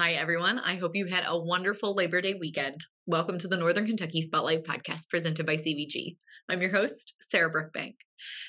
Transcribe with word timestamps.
Hi, 0.00 0.12
everyone. 0.12 0.58
I 0.58 0.76
hope 0.76 0.92
you 0.94 1.04
had 1.04 1.24
a 1.26 1.38
wonderful 1.38 1.94
Labor 1.94 2.22
Day 2.22 2.32
weekend. 2.32 2.86
Welcome 3.06 3.36
to 3.36 3.46
the 3.46 3.58
Northern 3.58 3.84
Kentucky 3.84 4.22
Spotlight 4.22 4.64
podcast 4.64 5.10
presented 5.10 5.44
by 5.44 5.56
CVG. 5.56 6.16
I'm 6.48 6.62
your 6.62 6.70
host, 6.70 7.16
Sarah 7.20 7.52
Brookbank. 7.52 7.96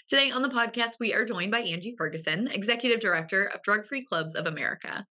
Today 0.08 0.32
on 0.32 0.44
the 0.44 0.48
podcast, 0.48 0.92
we 1.02 1.14
are 1.14 1.26
joined 1.26 1.52
by 1.52 1.60
Angie 1.60 1.94
Ferguson, 1.98 2.48
Executive 2.48 3.02
Director 3.02 3.52
of 3.54 3.62
Drug 3.64 3.86
Free 3.86 4.06
Clubs 4.06 4.34
of 4.34 4.48
America. 4.48 5.06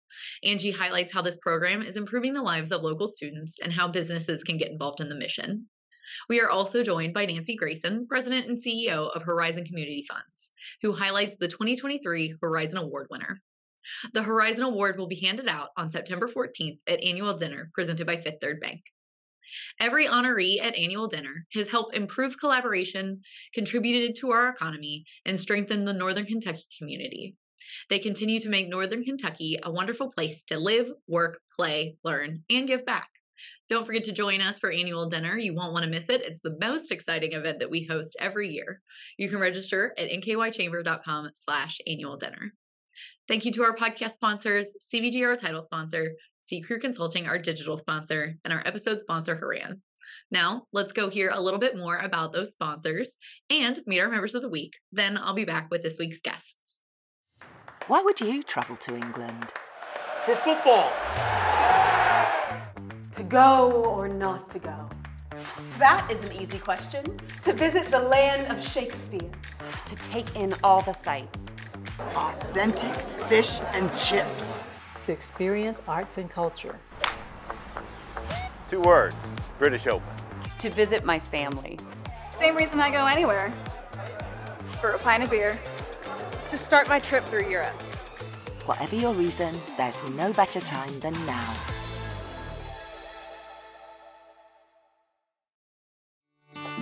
Angie 0.44 0.70
highlights 0.70 1.12
how 1.12 1.24
this 1.24 1.40
program 1.40 1.82
is 1.82 1.98
improving 1.98 2.34
the 2.34 2.44
lives 2.44 2.72
of 2.72 2.84
local 2.84 3.08
students 3.08 3.58
and 3.58 3.74
how 3.74 3.88
businesses 3.88 4.44
can 4.44 4.58
get 4.58 4.70
involved 4.70 5.02
in 5.02 5.10
the 5.10 5.16
mission. 5.16 5.66
We 6.30 6.40
are 6.40 6.52
also 6.52 6.84
joined 6.84 7.16
by 7.16 7.26
Nancy 7.26 7.56
Grayson, 7.56 8.06
President 8.08 8.46
and 8.48 8.60
CEO 8.60 9.10
of 9.16 9.24
Horizon 9.24 9.66
Community 9.66 10.06
Funds, 10.08 10.52
who 10.84 10.94
highlights 10.94 11.38
the 11.38 11.48
2023 11.48 12.36
Horizon 12.40 12.78
Award 12.78 13.08
winner. 13.10 13.42
The 14.14 14.24
Horizon 14.24 14.64
Award 14.64 14.98
will 14.98 15.08
be 15.08 15.20
handed 15.20 15.48
out 15.48 15.70
on 15.78 15.90
September 15.90 16.28
14th 16.28 16.80
at 16.88 17.04
annual 17.04 17.34
dinner 17.36 17.70
presented 17.74 18.08
by 18.08 18.18
Fifth 18.18 18.40
Third 18.42 18.60
Bank. 18.60 18.82
Every 19.80 20.08
honoree 20.08 20.62
at 20.62 20.76
annual 20.76 21.08
dinner 21.08 21.46
has 21.54 21.70
helped 21.70 21.96
improve 21.96 22.40
collaboration, 22.40 23.22
contributed 23.54 24.16
to 24.16 24.32
our 24.32 24.50
economy, 24.50 25.06
and 25.26 25.40
strengthened 25.40 25.88
the 25.88 25.94
Northern 25.94 26.26
Kentucky 26.26 26.66
community. 26.78 27.36
They 27.90 28.00
continue 28.00 28.40
to 28.40 28.50
make 28.50 28.70
Northern 28.70 29.04
Kentucky 29.04 29.58
a 29.62 29.72
wonderful 29.72 30.12
place 30.12 30.44
to 30.46 30.60
live, 30.60 30.92
work, 31.08 31.40
play, 31.56 31.98
learn, 32.04 32.44
and 32.50 32.68
give 32.68 32.86
back. 32.86 33.10
Don't 33.70 33.86
forget 33.86 34.06
to 34.06 34.12
join 34.12 34.42
us 34.42 34.60
for 34.60 34.72
annual 34.72 35.10
dinner. 35.10 35.38
You 35.38 35.54
won't 35.54 35.74
want 35.74 35.84
to 35.84 35.92
miss 35.92 36.10
it. 36.10 36.24
It's 36.24 36.40
the 36.42 36.58
most 36.60 36.92
exciting 36.92 37.34
event 37.34 37.60
that 37.60 37.70
we 37.70 37.86
host 37.86 38.16
every 38.20 38.50
year. 38.50 38.82
You 39.18 39.30
can 39.30 39.40
register 39.40 39.94
at 39.98 40.10
nkychamber.com 40.10 41.30
slash 41.36 41.80
annual 41.86 42.18
dinner. 42.18 42.54
Thank 43.28 43.44
you 43.44 43.52
to 43.54 43.64
our 43.64 43.76
podcast 43.76 44.12
sponsors, 44.12 44.70
CVG, 44.82 45.22
our 45.26 45.36
title 45.36 45.62
sponsor, 45.62 46.14
C 46.44 46.62
Crew 46.62 46.80
Consulting, 46.80 47.28
our 47.28 47.38
digital 47.38 47.78
sponsor, 47.78 48.38
and 48.46 48.54
our 48.54 48.64
episode 48.66 49.02
sponsor, 49.02 49.36
Horan. 49.36 49.82
Now, 50.32 50.64
let's 50.72 50.94
go 50.94 51.10
hear 51.10 51.30
a 51.34 51.42
little 51.42 51.60
bit 51.60 51.76
more 51.76 51.98
about 51.98 52.32
those 52.32 52.54
sponsors 52.54 53.18
and 53.50 53.82
meet 53.86 54.00
our 54.00 54.08
members 54.08 54.34
of 54.34 54.44
the 54.44 54.50
week. 54.50 54.78
Then 54.94 55.18
I'll 55.18 55.34
be 55.34 55.44
back 55.44 55.68
with 55.70 55.84
this 55.84 56.00
week's 56.00 56.22
guests. 56.22 56.80
Why 57.88 58.02
would 58.02 58.22
you 58.22 58.44
travel 58.44 58.78
to 58.78 58.96
England? 58.96 59.52
For 60.24 60.36
football. 60.36 60.90
To 63.12 63.24
go 63.24 63.84
or 63.94 64.08
not 64.08 64.50
to 64.52 64.60
go? 64.60 64.90
That 65.80 66.10
is 66.10 66.24
an 66.24 66.32
easy 66.42 66.60
question. 66.60 67.04
To 67.42 67.52
visit 67.52 67.88
the 67.88 68.00
land 68.00 68.50
of 68.50 68.64
Shakespeare. 68.64 69.32
To 69.86 69.96
take 69.98 70.34
in 70.38 70.54
all 70.64 70.82
the 70.82 70.94
sights 70.94 71.48
authentic 72.16 72.94
fish 73.28 73.60
and 73.74 73.92
chips. 73.94 74.68
To 75.02 75.12
experience 75.12 75.82
arts 75.88 76.18
and 76.18 76.30
culture. 76.30 76.78
Two 78.68 78.82
words 78.82 79.16
British 79.58 79.88
Open. 79.88 80.08
To 80.60 80.70
visit 80.70 81.06
my 81.06 81.20
family. 81.20 81.80
Same 82.32 82.56
reason 82.56 82.80
I 82.80 82.90
go 82.90 83.06
anywhere 83.06 83.54
for 84.82 84.92
a 84.92 84.98
pint 85.00 85.24
of 85.24 85.30
beer. 85.30 85.60
To 86.48 86.58
start 86.58 86.88
my 86.88 87.00
trip 87.00 87.26
through 87.26 87.50
Europe. 87.50 87.76
Whatever 88.66 88.96
your 88.96 89.14
reason, 89.14 89.60
there's 89.78 89.96
no 90.12 90.34
better 90.34 90.60
time 90.60 91.00
than 91.00 91.14
now. 91.26 91.56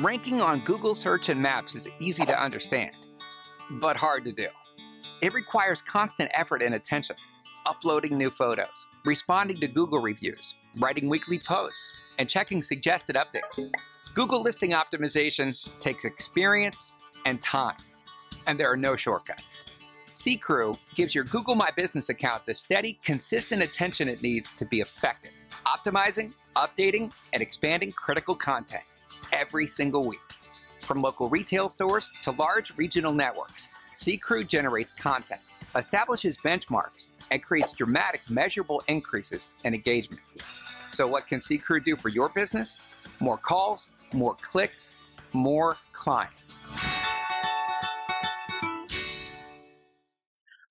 Ranking 0.02 0.42
on 0.42 0.60
Google 0.60 0.96
Search 0.96 1.30
and 1.30 1.42
Maps 1.42 1.74
is 1.74 1.88
easy 2.00 2.26
to 2.26 2.38
understand, 2.42 2.96
but 3.80 3.96
hard 3.96 4.26
to 4.26 4.32
do. 4.32 4.48
It 5.26 5.34
requires 5.34 5.82
constant 5.82 6.30
effort 6.36 6.62
and 6.62 6.76
attention, 6.76 7.16
uploading 7.66 8.16
new 8.16 8.30
photos, 8.30 8.86
responding 9.06 9.58
to 9.58 9.68
Google 9.68 10.00
reviews, 10.00 10.54
writing 10.78 11.10
weekly 11.10 11.40
posts, 11.40 12.00
and 12.20 12.30
checking 12.30 12.62
suggested 12.62 13.16
updates. 13.16 13.72
Google 14.14 14.44
listing 14.44 14.70
optimization 14.70 15.80
takes 15.80 16.06
experience 16.06 17.00
and 17.26 17.42
time, 17.42 17.78
and 18.48 18.60
there 18.60 18.72
are 18.72 18.78
no 18.78 18.96
shortcuts. 18.96 19.64
C 20.14 20.38
Crew 20.38 20.76
gives 20.94 21.16
your 21.16 21.24
Google 21.24 21.56
My 21.56 21.72
Business 21.76 22.10
account 22.10 22.46
the 22.46 22.54
steady, 22.54 22.96
consistent 23.04 23.64
attention 23.64 24.08
it 24.08 24.22
needs 24.22 24.56
to 24.58 24.66
be 24.68 24.78
effective, 24.78 25.32
optimizing, 25.66 26.38
updating, 26.54 27.12
and 27.34 27.42
expanding 27.42 27.92
critical 27.92 28.36
content 28.36 28.84
every 29.34 29.66
single 29.66 30.08
week. 30.08 30.20
From 30.82 31.02
local 31.02 31.30
retail 31.30 31.70
stores 31.70 32.12
to 32.22 32.30
large 32.30 32.78
regional 32.78 33.12
networks, 33.12 33.72
C 33.96 34.18
Crew 34.18 34.44
generates 34.44 34.92
content, 34.92 35.40
establishes 35.76 36.38
benchmarks, 36.38 37.12
and 37.32 37.42
creates 37.42 37.72
dramatic, 37.72 38.22
measurable 38.30 38.84
increases 38.88 39.54
in 39.64 39.74
engagement. 39.74 40.22
So, 40.90 41.08
what 41.08 41.28
can 41.28 41.40
C 41.40 41.58
Crew 41.58 41.80
do 41.80 41.96
for 41.96 42.10
your 42.10 42.30
business? 42.30 42.88
More 43.22 43.38
calls, 43.38 43.92
more 44.14 44.36
clicks, 44.42 45.00
more 45.34 45.78
clients. 45.94 46.62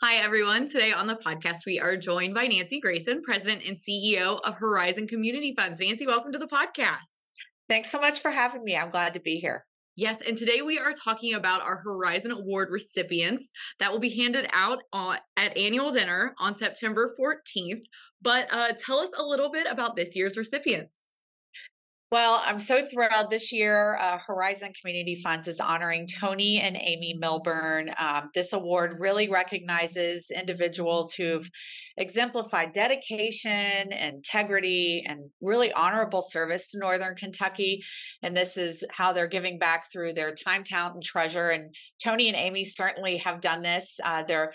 Hi, 0.03 0.17
everyone. 0.17 0.69
Today 0.69 0.93
on 0.93 1.07
the 1.07 1.15
podcast, 1.15 1.65
we 1.65 1.81
are 1.81 1.97
joined 1.97 2.35
by 2.35 2.47
Nancy 2.47 2.79
Grayson, 2.79 3.23
President 3.23 3.63
and 3.67 3.79
CEO 3.79 4.39
of 4.45 4.57
Horizon 4.57 5.09
Community 5.09 5.55
Funds. 5.57 5.81
Nancy, 5.81 6.07
welcome 6.07 6.33
to 6.33 6.39
the 6.39 6.47
podcast. 6.47 7.33
Thanks 7.71 7.91
so 7.91 7.99
much 7.99 8.21
for 8.21 8.31
having 8.31 8.63
me. 8.63 8.77
I'm 8.77 8.91
glad 8.91 9.15
to 9.15 9.21
be 9.21 9.37
here. 9.37 9.65
Yes, 9.97 10.21
and 10.27 10.37
today 10.37 10.61
we 10.61 10.77
are 10.77 10.93
talking 10.93 11.35
about 11.35 11.63
our 11.63 11.77
Horizon 11.77 12.33
Award 12.33 12.69
recipients 12.73 13.53
that 13.79 13.93
will 13.93 14.01
be 14.01 14.17
handed 14.17 14.49
out 14.53 14.81
on, 14.93 15.19
at 15.37 15.57
annual 15.57 15.93
dinner 15.93 16.35
on 16.41 16.57
September 16.57 17.15
14th. 17.19 17.83
But 18.21 18.53
uh, 18.53 18.73
tell 18.77 18.99
us 18.99 19.11
a 19.17 19.23
little 19.23 19.53
bit 19.53 19.69
about 19.71 19.95
this 19.95 20.17
year's 20.17 20.37
recipients. 20.37 21.21
Well, 22.11 22.43
I'm 22.45 22.59
so 22.59 22.85
thrilled. 22.85 23.31
This 23.31 23.53
year, 23.53 23.97
uh, 24.01 24.19
Horizon 24.27 24.73
Community 24.81 25.21
Funds 25.23 25.47
is 25.47 25.61
honoring 25.61 26.09
Tony 26.09 26.59
and 26.61 26.77
Amy 26.77 27.15
Milburn. 27.17 27.91
Um, 27.97 28.31
this 28.35 28.53
award 28.53 28.97
really 28.99 29.29
recognizes 29.29 30.33
individuals 30.33 31.13
who've 31.15 31.49
exemplified 31.97 32.73
dedication, 32.73 33.93
integrity, 33.93 35.05
and 35.07 35.31
really 35.41 35.73
honorable 35.73 36.23
service 36.23 36.71
to 36.71 36.79
Northern 36.79 37.15
Kentucky. 37.15 37.83
And 38.23 38.37
this 38.37 38.57
is 38.57 38.85
how 38.91 39.13
they're 39.13 39.29
giving 39.29 39.59
back 39.59 39.91
through 39.93 40.15
their 40.15 40.35
time, 40.35 40.65
talent, 40.65 40.95
and 40.95 41.03
treasure. 41.03 41.49
And 41.49 41.75
Tony 42.03 42.29
and 42.29 42.37
Amy 42.37 42.65
certainly 42.65 43.19
have 43.19 43.41
done 43.41 43.63
this. 43.63 44.01
Uh, 44.05 44.23
they're 44.23 44.53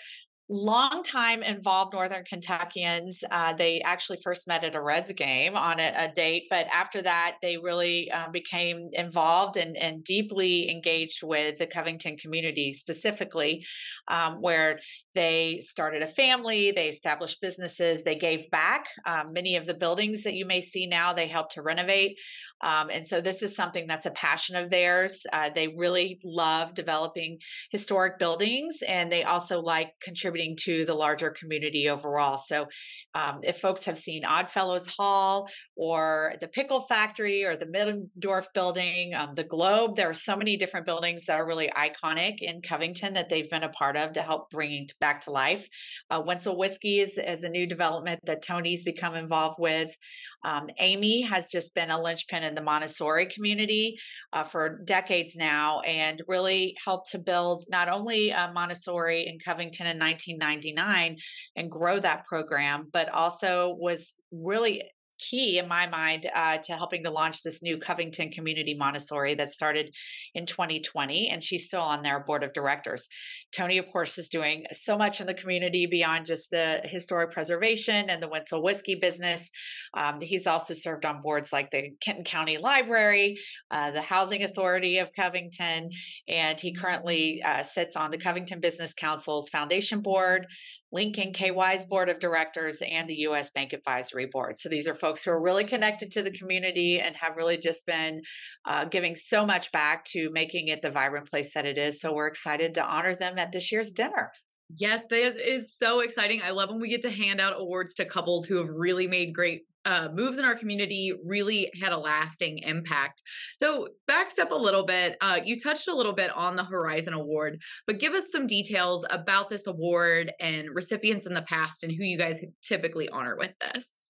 longtime 0.50 1.44
involved 1.44 1.94
Northern 1.94 2.24
Kentuckians. 2.24 3.24
Uh, 3.30 3.54
they 3.54 3.82
actually 3.82 4.18
first 4.24 4.48
met 4.48 4.64
at 4.64 4.76
a 4.76 4.82
Reds 4.82 5.12
game 5.14 5.56
on 5.56 5.80
a, 5.80 5.94
a 5.96 6.12
date, 6.12 6.46
but 6.50 6.66
after 6.74 7.02
that, 7.04 7.36
they 7.42 7.58
really 7.58 8.10
uh, 8.12 8.30
became 8.32 8.90
involved 8.94 9.58
and, 9.58 9.78
and, 9.78 10.04
deeply 10.04 10.72
engaged 10.72 11.22
with 11.24 11.58
the 11.58 11.68
Covington 11.68 12.18
community 12.18 12.74
specifically, 12.74 13.64
um, 14.08 14.42
where 14.42 14.80
they 15.14 15.60
started 15.62 16.02
a 16.02 16.08
family, 16.08 16.72
they 16.72 16.88
established 16.88 17.42
businesses, 17.42 18.04
they 18.04 18.16
gave 18.16 18.50
back. 18.50 18.88
Um, 19.06 19.34
many 19.34 19.56
of 19.56 19.66
the 19.66 19.74
buildings 19.74 20.24
that 20.24 20.34
you 20.34 20.46
may 20.46 20.62
see 20.62 20.88
now, 20.88 21.14
they 21.14 21.28
helped 21.28 21.54
to 21.54 21.62
renovate. 21.62 22.18
Um, 22.62 22.90
and 22.92 23.06
so 23.06 23.22
this 23.22 23.42
is 23.42 23.56
something 23.56 23.88
that's 23.88 24.06
a 24.06 24.12
passion 24.12 24.56
of 24.56 24.70
theirs. 24.70 25.26
Uh, 25.32 25.50
they 25.50 25.68
really 25.68 26.20
love 26.24 26.74
developing 26.74 27.40
historic 27.72 28.20
buildings 28.20 28.82
and 28.88 29.12
they 29.12 29.24
also 29.24 29.62
like 29.62 29.94
contributing 30.02 30.56
to 30.62 30.86
the 30.86 30.94
larger 30.94 31.30
community 31.32 31.90
overall. 31.90 32.38
So 32.38 32.68
um, 33.16 33.40
if 33.44 33.60
folks 33.60 33.86
have 33.86 33.98
seen 33.98 34.24
Oddfellows 34.24 34.88
Hall 34.88 35.50
or 35.80 36.34
the 36.42 36.48
Pickle 36.50 36.82
Factory 36.82 37.46
or 37.46 37.56
the 37.56 37.66
Middendorf 37.66 38.48
building, 38.54 39.14
um, 39.14 39.34
the 39.34 39.46
Globe, 39.46 39.96
there 39.96 40.10
are 40.10 40.14
so 40.14 40.36
many 40.36 40.58
different 40.58 40.86
buildings 40.86 41.26
that 41.26 41.40
are 41.40 41.48
really 41.48 41.70
iconic 41.70 42.42
in 42.42 42.62
Covington 42.62 43.14
that 43.14 43.30
they've 43.30 43.50
been 43.50 43.64
a 43.64 43.70
part 43.70 43.96
of 43.96 44.12
to 44.12 44.22
help 44.22 44.50
bringing 44.50 44.90
back 45.00 45.22
to 45.22 45.32
life. 45.32 45.70
Uh, 46.10 46.22
Wenzel 46.26 46.58
Whiskey 46.58 47.00
is, 47.00 47.18
is 47.18 47.46
a 47.46 47.50
new 47.50 47.66
development 47.66 48.20
that 48.26 48.42
Tony's 48.42 48.84
become 48.84 49.16
involved 49.16 49.56
with. 49.58 49.96
Um, 50.44 50.68
Amy 50.80 51.22
has 51.22 51.50
just 51.50 51.74
been 51.74 51.92
a 51.92 52.02
linchpin 52.02 52.44
in 52.44 52.56
the 52.56 52.62
Montessori 52.62 53.28
community 53.28 53.98
uh, 54.34 54.44
for 54.44 54.82
decades 54.84 55.38
now 55.38 55.80
and 55.80 56.22
really 56.28 56.76
helped 56.84 57.12
to 57.12 57.20
build 57.20 57.64
not 57.70 57.88
only 57.88 58.34
uh, 58.34 58.52
Montessori 58.52 59.28
in 59.28 59.40
Covington 59.40 59.88
in 59.88 59.98
1999 59.98 61.16
and 61.56 61.72
grow 61.72 62.00
that 62.00 62.26
program, 62.26 62.90
but 62.92 63.08
also 63.08 63.78
was 63.80 64.16
really 64.34 64.84
key 65.20 65.58
in 65.60 65.68
my 65.68 65.88
mind 65.88 66.30
uh, 66.34 66.58
to 66.64 66.74
helping 66.74 67.04
to 67.04 67.12
launch 67.12 67.44
this 67.44 67.62
new 67.62 67.78
Covington 67.78 68.32
Community 68.32 68.74
Montessori 68.74 69.36
that 69.36 69.50
started 69.50 69.94
in 70.34 70.46
2020. 70.46 71.30
And 71.30 71.44
she's 71.44 71.66
still 71.66 71.82
on 71.82 72.02
their 72.02 72.22
board 72.22 72.44
of 72.44 72.54
directors. 72.54 73.10
Tony, 73.52 73.78
of 73.78 73.88
course, 73.88 74.18
is 74.18 74.30
doing 74.30 74.66
so 74.72 74.98
much 74.98 75.22
in 75.22 75.28
the 75.28 75.34
community 75.34 75.86
beyond 75.86 76.26
just 76.26 76.52
the 76.52 76.82
historic 76.84 77.32
preservation 77.32 78.10
and 78.10 78.22
the 78.22 78.28
Wenzel 78.28 78.64
whiskey 78.64 78.96
business. 78.96 79.52
Um, 79.94 80.22
he's 80.22 80.48
also 80.48 80.74
served 80.74 81.06
on 81.06 81.22
boards 81.22 81.52
like 81.52 81.72
the 81.72 81.92
Kenton 82.00 82.24
County 82.24 82.58
Library, 82.58 83.40
uh, 83.72 83.92
the 83.92 84.02
Housing 84.02 84.44
Authority 84.44 85.00
of 85.00 85.12
Covington, 85.14 85.90
and 86.28 86.60
he 86.60 86.74
currently 86.74 87.42
uh, 87.44 87.64
sits 87.64 87.96
on 87.96 88.12
the 88.12 88.18
Covington 88.18 88.60
Business 88.60 88.94
Council's 88.94 89.50
foundation 89.50 90.02
board, 90.02 90.48
Lincoln 90.92 91.34
KY's 91.34 91.86
board 91.86 92.10
of 92.10 92.20
directors, 92.20 92.82
and 92.82 93.08
the 93.08 93.20
U.S. 93.22 93.52
Bank 93.52 93.74
Advisory 93.74 94.28
Board. 94.32 94.58
So 94.58 94.70
these 94.70 94.88
are 94.88 94.96
folks 94.96 95.24
who 95.24 95.32
are 95.32 95.42
really 95.42 95.66
connected 95.66 96.12
to 96.12 96.24
the 96.24 96.32
community 96.32 97.00
and 97.00 97.16
have 97.16 97.38
really 97.38 97.58
just 97.58 97.86
been 97.86 98.22
uh, 98.66 98.86
giving 98.86 99.16
so 99.16 99.46
much 99.46 99.72
back 99.72 100.06
to 100.06 100.30
making 100.32 100.68
it 100.68 100.82
the 100.82 100.92
vibrant 100.92 101.30
place 101.30 101.54
that 101.54 101.66
it 101.66 101.78
is. 101.78 102.02
So 102.02 102.14
we're 102.14 102.28
excited 102.28 102.74
to 102.76 102.84
honor 102.84 103.16
them 103.16 103.38
at 103.38 103.52
this 103.52 103.72
year's 103.72 103.92
dinner. 103.92 104.32
Yes, 104.78 105.06
that 105.10 105.38
is 105.38 105.74
so 105.74 106.02
exciting. 106.02 106.42
I 106.44 106.52
love 106.52 106.70
when 106.70 106.80
we 106.80 106.90
get 106.90 107.02
to 107.02 107.10
hand 107.10 107.42
out 107.42 107.60
awards 107.60 107.96
to 107.96 108.06
couples 108.06 108.46
who 108.46 108.58
have 108.58 108.70
really 108.70 109.08
made 109.08 109.34
great 109.34 109.64
uh, 109.86 110.10
moves 110.14 110.38
in 110.38 110.46
our 110.46 110.56
community, 110.56 111.14
really 111.26 111.72
had 111.82 111.92
a 111.92 111.98
lasting 111.98 112.60
impact. 112.60 113.24
So, 113.60 113.88
back 114.08 114.30
step 114.30 114.52
a 114.52 114.56
little 114.56 114.86
bit, 114.86 115.18
uh, 115.22 115.40
you 115.44 115.58
touched 115.60 115.88
a 115.88 115.96
little 115.96 116.14
bit 116.14 116.30
on 116.36 116.56
the 116.56 116.64
Horizon 116.64 117.14
Award, 117.14 117.62
but 117.88 117.98
give 117.98 118.14
us 118.14 118.26
some 118.32 118.46
details 118.46 119.06
about 119.10 119.50
this 119.50 119.66
award 119.66 120.32
and 120.40 120.68
recipients 120.74 121.26
in 121.26 121.34
the 121.34 121.42
past 121.44 121.84
and 121.84 121.92
who 121.92 122.04
you 122.04 122.18
guys 122.18 122.44
typically 122.62 123.10
honor 123.10 123.36
with 123.38 123.54
this 123.60 124.09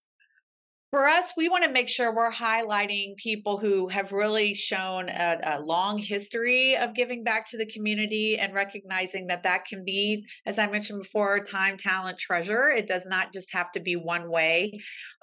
for 0.92 1.08
us, 1.08 1.34
we 1.38 1.50
want 1.50 1.64
to 1.64 1.72
make 1.72 1.88
sure 1.88 2.14
we're 2.14 2.32
highlighting 2.32 3.16
people 3.18 3.60
who 3.60 3.90
have 3.90 4.12
really 4.12 4.56
shown 4.56 5.08
a, 5.08 5.38
a, 5.44 5.62
long 5.62 6.00
history 6.00 6.76
of 6.76 6.96
giving 6.96 7.24
back 7.24 7.48
to 7.48 7.58
the 7.58 7.66
community 7.68 8.40
and 8.40 8.56
recognizing 8.56 9.28
that 9.28 9.44
that 9.44 9.66
can 9.66 9.86
be, 9.86 10.26
as 10.48 10.58
I 10.58 10.66
mentioned 10.66 11.04
before, 11.04 11.42
time, 11.42 11.78
talent, 11.78 12.18
treasure. 12.18 12.70
It 12.70 12.88
does 12.88 13.06
not 13.06 13.32
just 13.32 13.54
have 13.54 13.72
to 13.74 13.80
be 13.80 13.98
one 13.98 14.32
way, 14.32 14.72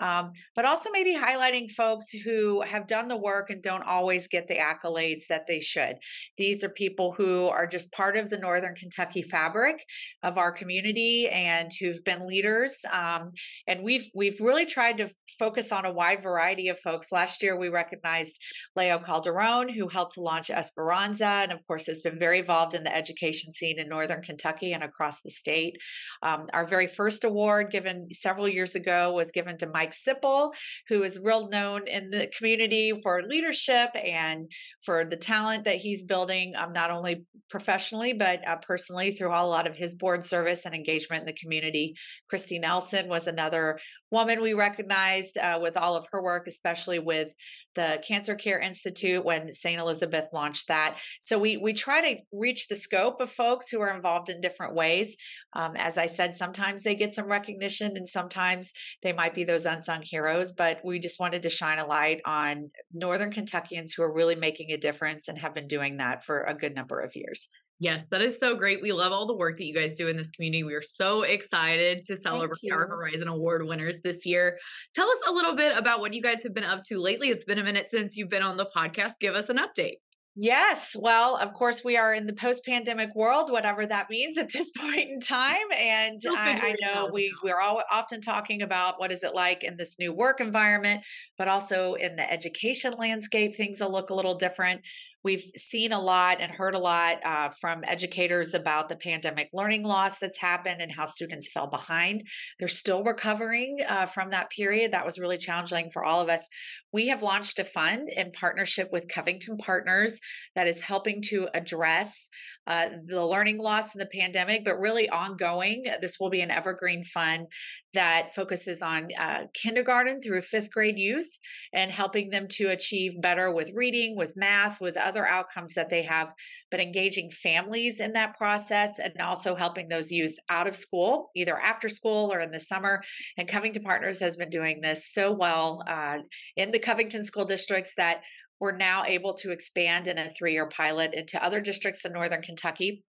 um, 0.01 0.31
but 0.55 0.65
also 0.65 0.91
maybe 0.93 1.17
highlighting 1.17 1.69
folks 1.69 2.11
who 2.13 2.61
have 2.61 2.87
done 2.87 3.09
the 3.09 3.17
work 3.17 3.51
and 3.51 3.61
don't 3.61 3.83
always 3.83 4.29
get 4.29 4.47
the 4.47 4.59
accolades 4.59 5.27
that 5.29 5.49
they 5.49 5.59
should. 5.59 5.97
These 6.39 6.63
are 6.63 6.69
people 6.69 7.13
who 7.17 7.49
are 7.49 7.67
just 7.67 7.93
part 7.93 8.17
of 8.17 8.31
the 8.31 8.39
Northern 8.39 8.77
Kentucky 8.77 9.23
fabric 9.23 9.85
of 10.23 10.39
our 10.39 10.53
community 10.53 11.29
and 11.29 11.73
who've 11.81 12.05
been 12.05 12.29
leaders. 12.29 12.85
Um, 12.93 13.33
and 13.67 13.83
we've 13.83 14.09
we've 14.15 14.41
really 14.41 14.67
tried 14.67 14.99
to 14.99 15.11
focus 15.39 15.56
focus 15.57 15.73
on 15.73 15.87
a 15.87 15.93
wide 15.93 16.23
variety 16.23 16.69
of 16.69 16.79
folks. 16.79 17.11
Last 17.11 17.43
year, 17.43 17.57
we 17.57 17.71
recognized 17.71 18.39
Leo 18.77 18.99
Calderon, 18.99 19.71
who 19.71 19.89
helped 19.89 20.13
to 20.15 20.21
launch 20.21 20.51
Esperanza, 20.51 21.27
and 21.27 21.51
of 21.51 21.67
course, 21.67 21.87
has 21.87 22.03
been 22.03 22.19
very 22.19 22.41
involved 22.41 22.75
in 22.75 22.85
the 22.85 22.95
education 22.95 23.53
scene 23.53 23.79
in 23.79 23.89
Northern 23.89 24.21
Kentucky 24.21 24.75
and 24.75 24.85
across 24.85 25.23
the 25.23 25.31
state. 25.31 25.79
Um, 26.23 26.49
our 26.53 26.67
very 26.67 26.87
first 26.87 27.25
award, 27.25 27.71
given 27.71 28.09
several 28.13 28.47
years 28.47 28.75
ago, 28.75 29.15
was 29.15 29.33
given 29.33 29.57
to 29.59 29.71
Mike 29.73 29.93
Sipple, 29.93 30.53
who 30.91 31.03
is 31.03 31.23
real 31.25 31.49
known 31.49 31.89
in 31.89 32.11
the 32.11 32.31
community 32.37 32.93
for 33.03 33.23
leadership 33.23 33.89
and 33.95 34.51
for 34.85 35.07
the 35.07 35.17
talent 35.17 35.65
that 35.65 35.77
he's 35.77 36.05
building, 36.05 36.53
um, 36.55 36.75
not 36.75 36.91
only 36.91 37.25
professionally, 37.49 38.13
but 38.13 38.47
uh, 38.47 38.57
personally 38.57 39.11
through 39.11 39.31
a 39.33 39.41
lot 39.47 39.67
of 39.67 39.75
his 39.75 39.95
board 39.95 40.23
service 40.23 40.67
and 40.67 40.75
engagement 40.75 41.23
in 41.23 41.27
the 41.27 41.33
community. 41.33 41.95
Christy 42.29 42.59
Nelson 42.59 43.09
was 43.09 43.27
another 43.27 43.79
woman 44.11 44.41
we 44.41 44.55
recognized 44.55 45.39
uh, 45.47 45.59
with 45.61 45.77
all 45.77 45.97
of 45.97 46.07
her 46.11 46.23
work, 46.23 46.47
especially 46.47 46.99
with 46.99 47.35
the 47.77 48.03
Cancer 48.07 48.35
Care 48.35 48.59
Institute 48.59 49.25
when 49.25 49.53
St. 49.53 49.79
Elizabeth 49.79 50.27
launched 50.33 50.69
that. 50.69 50.97
So 51.21 51.39
we 51.39 51.57
we 51.57 51.73
try 51.73 52.01
to 52.01 52.23
reach 52.33 52.67
the 52.67 52.75
scope 52.75 53.21
of 53.21 53.31
folks 53.31 53.69
who 53.69 53.81
are 53.81 53.95
involved 53.95 54.29
in 54.29 54.41
different 54.41 54.75
ways. 54.75 55.17
Um, 55.53 55.77
as 55.77 55.99
I 55.99 56.07
said, 56.07 56.35
sometimes 56.35 56.83
they 56.83 56.95
get 56.95 57.15
some 57.15 57.29
recognition, 57.29 57.97
and 57.97 58.09
sometimes 58.09 58.73
they 59.03 59.13
might 59.13 59.35
be 59.35 59.45
those 59.45 59.67
unsung 59.67 60.03
heroes. 60.03 60.53
But 60.53 60.81
we 60.85 60.99
just 60.99 61.21
wanted 61.21 61.43
to 61.43 61.51
shine 61.51 61.79
a 61.79 61.87
light 61.87 62.21
on 62.27 62.71
Northern 62.95 63.31
Kentuckians 63.31 63.93
who 63.93 64.03
are 64.03 64.13
really 64.13 64.37
making 64.37 64.73
a 64.73 64.79
difference 64.79 65.29
and 65.29 65.39
have 65.39 65.55
been 65.55 65.69
doing 65.69 65.99
that 65.99 66.25
for 66.25 66.43
a 66.43 66.55
good 66.55 66.75
number 66.75 67.01
of 67.01 67.15
years. 67.15 67.49
Yes, 67.79 68.07
that 68.11 68.23
is 68.23 68.39
so 68.39 68.55
great. 68.55 68.81
We 68.81 68.93
love 68.93 69.13
all 69.13 69.27
the 69.27 69.37
work 69.37 69.59
that 69.59 69.65
you 69.65 69.75
guys 69.75 69.99
do 69.99 70.09
in 70.09 70.17
this 70.17 70.31
community. 70.31 70.65
We 70.65 70.75
are 70.75 70.83
so 70.83 71.23
excited 71.23 72.01
to 72.03 72.17
celebrate 72.17 72.73
our 72.73 72.87
Horizon 72.87 73.29
Award 73.29 73.67
winners 73.67 74.01
this 74.03 74.25
year. 74.25 74.59
Tell 74.95 75.09
us 75.11 75.19
a 75.29 75.33
little 75.33 75.55
bit 75.55 75.77
about 75.77 76.01
what 76.01 76.15
you 76.15 76.23
guys 76.23 76.43
have 76.43 76.55
been 76.55 76.65
up 76.65 76.85
to 76.85 76.99
lately. 76.99 77.29
It's 77.29 77.45
been 77.45 77.59
a 77.59 77.65
minute 77.65 77.91
since 77.91 78.17
you've 78.17 78.31
been 78.31 78.43
on 78.43 78.57
the 78.57 78.69
podcast. 78.75 79.15
Give 79.21 79.35
us 79.35 79.51
an 79.51 79.59
update. 79.59 79.97
Yes. 80.39 80.95
Well, 80.99 81.37
of 81.37 81.55
course, 81.55 81.83
we 81.83 81.97
are 81.97 82.13
in 82.13 82.27
the 82.27 82.35
post 82.35 82.65
pandemic 82.67 83.15
world, 83.15 83.51
whatever 83.51 83.87
that 83.87 84.11
means 84.11 84.37
at 84.37 84.53
this 84.53 84.71
point 84.79 85.09
in 85.09 85.19
time. 85.19 85.57
And 85.75 86.21
I, 86.29 86.51
I, 86.51 86.75
know 86.81 87.09
we, 87.11 87.33
we're 87.43 87.61
all 87.61 87.83
often 87.91 88.21
talking 88.21 88.61
about 88.61 89.01
what 89.01 89.11
is 89.11 89.25
it 89.25 89.35
like 89.35 89.65
in 89.65 89.79
this 89.79 89.99
new 89.99 90.13
work 90.13 90.43
environment, 90.43 91.03
but 91.39 91.49
also 91.49 91.95
in 91.95 92.17
the 92.17 92.31
education 92.31 92.93
landscape, 92.99 93.55
things 93.55 93.81
will 93.81 93.91
look 93.91 94.11
a 94.11 94.15
little 94.15 94.35
different. 94.35 94.83
We've 95.27 95.51
seen 95.57 95.91
a 95.91 96.01
lot 96.01 96.41
and 96.41 96.53
heard 96.53 96.77
a 96.77 96.79
lot 96.79 97.17
uh, 97.25 97.49
from 97.49 97.83
educators 97.83 98.55
about 98.55 98.89
the 98.89 98.95
pandemic 98.95 99.49
learning 99.53 99.83
loss 99.83 100.21
that's 100.21 100.39
happened 100.39 100.81
and 100.81 100.93
how 100.93 101.05
students 101.05 101.51
fell 101.51 101.67
behind. 101.67 102.29
They're 102.61 102.69
still 102.69 103.03
recovering 103.03 103.79
uh, 103.89 104.07
from 104.07 104.31
that 104.31 104.51
period. 104.51 104.93
That 104.93 105.05
was 105.05 105.19
really 105.19 105.37
challenging 105.37 105.91
for 105.91 106.05
all 106.05 106.21
of 106.21 106.29
us. 106.29 106.49
We 106.93 107.09
have 107.09 107.25
launched 107.25 107.59
a 107.59 107.65
fund 107.65 108.09
in 108.09 108.31
partnership 108.31 108.91
with 108.93 109.09
Covington 109.09 109.57
Partners 109.57 110.21
that 110.55 110.69
is 110.69 110.81
helping 110.81 111.21
to 111.23 111.49
address 111.53 112.31
uh, 112.67 112.87
the 113.07 113.25
learning 113.25 113.59
loss 113.59 113.95
in 113.95 113.99
the 113.99 114.07
pandemic, 114.07 114.65
but 114.65 114.79
really 114.79 115.09
ongoing. 115.09 115.85
This 116.01 116.19
will 116.19 116.31
be 116.31 116.41
an 116.41 116.51
evergreen 116.51 117.05
fund 117.05 117.47
that 117.95 118.35
focuses 118.35 118.83
on 118.83 119.09
uh, 119.19 119.45
kindergarten 119.55 120.21
through 120.21 120.43
fifth 120.43 120.71
grade 120.71 120.99
youth 120.99 121.29
and 121.73 121.91
helping 121.91 122.29
them 122.29 122.47
to 122.49 122.69
achieve 122.69 123.21
better 123.23 123.51
with 123.51 123.71
reading, 123.75 124.17
with 124.17 124.37
math, 124.37 124.81
with 124.81 124.97
other 124.97 125.27
outcomes 125.27 125.75
that 125.75 125.89
they 125.89 126.03
have, 126.03 126.33
but 126.71 126.79
engaging 126.81 127.31
families 127.31 128.01
in 128.01 128.13
that 128.13 128.37
process 128.37 128.99
and 128.99 129.15
also 129.21 129.55
helping 129.55 129.89
those 129.89 130.13
youth 130.13 130.37
out 130.51 130.67
of 130.67 130.77
school, 130.77 131.29
either 131.35 131.59
after 131.59 131.89
school 131.89 132.31
or 132.31 132.41
in 132.41 132.51
the 132.51 132.61
summer. 132.61 133.03
And 133.39 133.49
Covington 133.49 133.83
Partners 133.83 134.21
has 134.21 134.37
been 134.37 134.51
doing 134.51 134.81
this 134.81 135.11
so 135.11 135.33
well 135.33 135.83
uh, 135.89 136.19
in 136.57 136.73
the 136.73 136.79
Covington 136.79 137.25
school 137.25 137.47
districts 137.47 137.95
that 137.97 138.21
we're 138.61 138.77
now 138.77 139.05
able 139.05 139.35
to 139.35 139.51
expand 139.51 140.09
in 140.09 140.19
a 140.19 140.31
three 140.31 140.53
year 140.53 140.67
pilot 140.67 141.15
into 141.15 141.43
other 141.43 141.61
districts 141.61 142.05
in 142.05 142.13
Northern 142.13 142.43
Kentucky. 142.43 143.05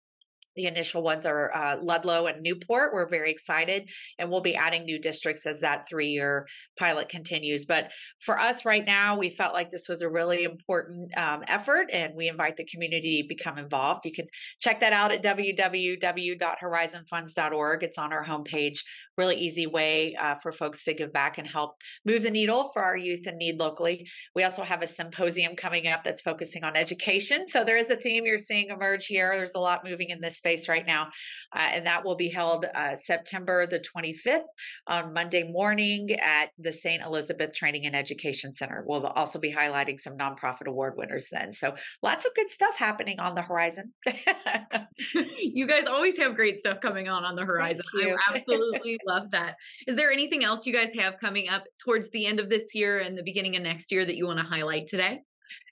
The 0.58 0.66
initial 0.66 1.02
ones 1.04 1.26
are 1.28 1.56
uh, 1.56 1.78
Ludlow 1.82 2.26
and 2.26 2.42
Newport. 2.42 2.92
We're 2.92 3.08
very 3.08 3.30
excited, 3.30 3.92
and 4.18 4.32
we'll 4.32 4.42
be 4.42 4.56
adding 4.56 4.86
new 4.86 5.00
districts 5.00 5.46
as 5.46 5.62
that 5.62 5.88
three 5.88 6.08
year 6.08 6.48
pilot 6.80 7.10
continues. 7.10 7.66
But 7.66 7.92
for 8.20 8.40
us 8.40 8.66
right 8.66 8.84
now, 8.84 9.16
we 9.16 9.30
felt 9.30 9.54
like 9.54 9.70
this 9.70 9.88
was 9.88 10.02
a 10.02 10.10
really 10.10 10.44
important 10.44 11.16
um, 11.16 11.44
effort, 11.48 11.92
and 11.94 12.16
we 12.16 12.28
invite 12.28 12.58
the 12.58 12.66
community 12.66 13.22
to 13.22 13.28
become 13.28 13.60
involved. 13.60 14.04
You 14.04 14.12
can 14.12 14.26
check 14.60 14.80
that 14.80 14.94
out 14.94 15.12
at 15.12 15.22
www.horizonfunds.org. 15.22 17.84
It's 17.84 18.00
on 18.00 18.12
our 18.12 18.26
homepage 18.26 18.80
really 19.18 19.36
easy 19.36 19.68
way 19.68 20.16
uh, 20.16 20.36
for 20.36 20.52
folks 20.52 20.84
to 20.86 20.94
give 20.94 21.12
back 21.12 21.38
and 21.38 21.48
help 21.48 21.76
move 22.06 22.24
the 22.24 22.32
needle 22.32 22.72
for 22.74 22.84
our 22.84 22.96
youth 22.96 23.28
in 23.28 23.38
need 23.38 23.60
locally. 23.60 24.08
We 24.36 24.44
also 24.44 24.64
have 24.64 24.82
a 24.82 24.88
symposium 24.88 25.56
coming 25.56 25.88
up 25.88 26.04
that's 26.04 26.22
focusing 26.22 26.64
on 26.64 26.76
education. 26.76 27.48
So 27.48 27.64
there 27.64 27.78
is 27.78 27.90
a 27.90 27.96
theme 27.96 28.26
you're 28.26 28.38
seeing 28.38 28.70
emerge 28.70 29.08
here. 29.08 29.34
There's 29.36 29.56
a 29.56 29.60
lot 29.60 29.84
moving 29.84 30.10
in 30.10 30.22
this 30.22 30.38
space 30.38 30.70
right 30.70 30.86
now. 30.86 31.08
Uh, 31.56 31.70
and 31.74 31.86
that 31.88 32.04
will 32.04 32.16
be 32.16 32.30
held 32.30 32.66
uh, 32.76 32.96
September 32.96 33.66
the 33.66 33.80
25th 33.80 34.42
on 34.88 35.14
Monday 35.14 35.44
morning 35.44 36.12
at 36.12 36.50
the 36.60 36.72
St. 36.72 37.02
Elizabeth 37.04 37.54
Training 37.54 37.86
and 37.86 37.96
Education 37.96 38.54
Center. 38.54 38.84
We'll 38.86 39.06
also 39.06 39.40
be 39.40 39.54
highlighting 39.54 40.00
some 40.00 40.18
nonprofit 40.18 40.68
award 40.68 40.96
winners 40.98 41.30
then. 41.32 41.52
So 41.52 41.76
lots 42.04 42.26
of 42.26 42.36
good 42.36 42.50
stuff 42.50 42.78
happening 42.78 43.20
on 43.20 43.36
the 43.36 43.42
horizon. 43.42 43.94
you 45.40 45.68
guys 45.68 45.86
always 45.86 46.18
have 46.18 46.36
great 46.36 46.60
stuff 46.60 46.82
coming 46.82 47.08
on 47.08 47.24
on 47.24 47.36
the 47.36 47.46
horizon. 47.46 47.84
I 48.02 48.16
absolutely 48.36 49.00
love 49.08 49.32
that. 49.32 49.56
Is 49.88 49.96
there 49.96 50.12
anything 50.12 50.44
else 50.44 50.66
you 50.66 50.74
guys 50.74 50.94
have 50.96 51.18
coming 51.18 51.50
up 51.50 51.64
towards 51.80 52.10
the 52.10 52.26
end 52.26 52.40
of 52.40 52.50
this 52.50 52.76
year 52.76 53.00
and 53.00 53.18
the 53.18 53.24
beginning 53.24 53.56
of 53.56 53.64
next 53.64 53.92
year 53.92 54.06
that 54.06 54.18
you 54.18 54.28
want 54.28 54.40
to 54.40 54.46
highlight 54.46 54.88
today? 54.88 55.22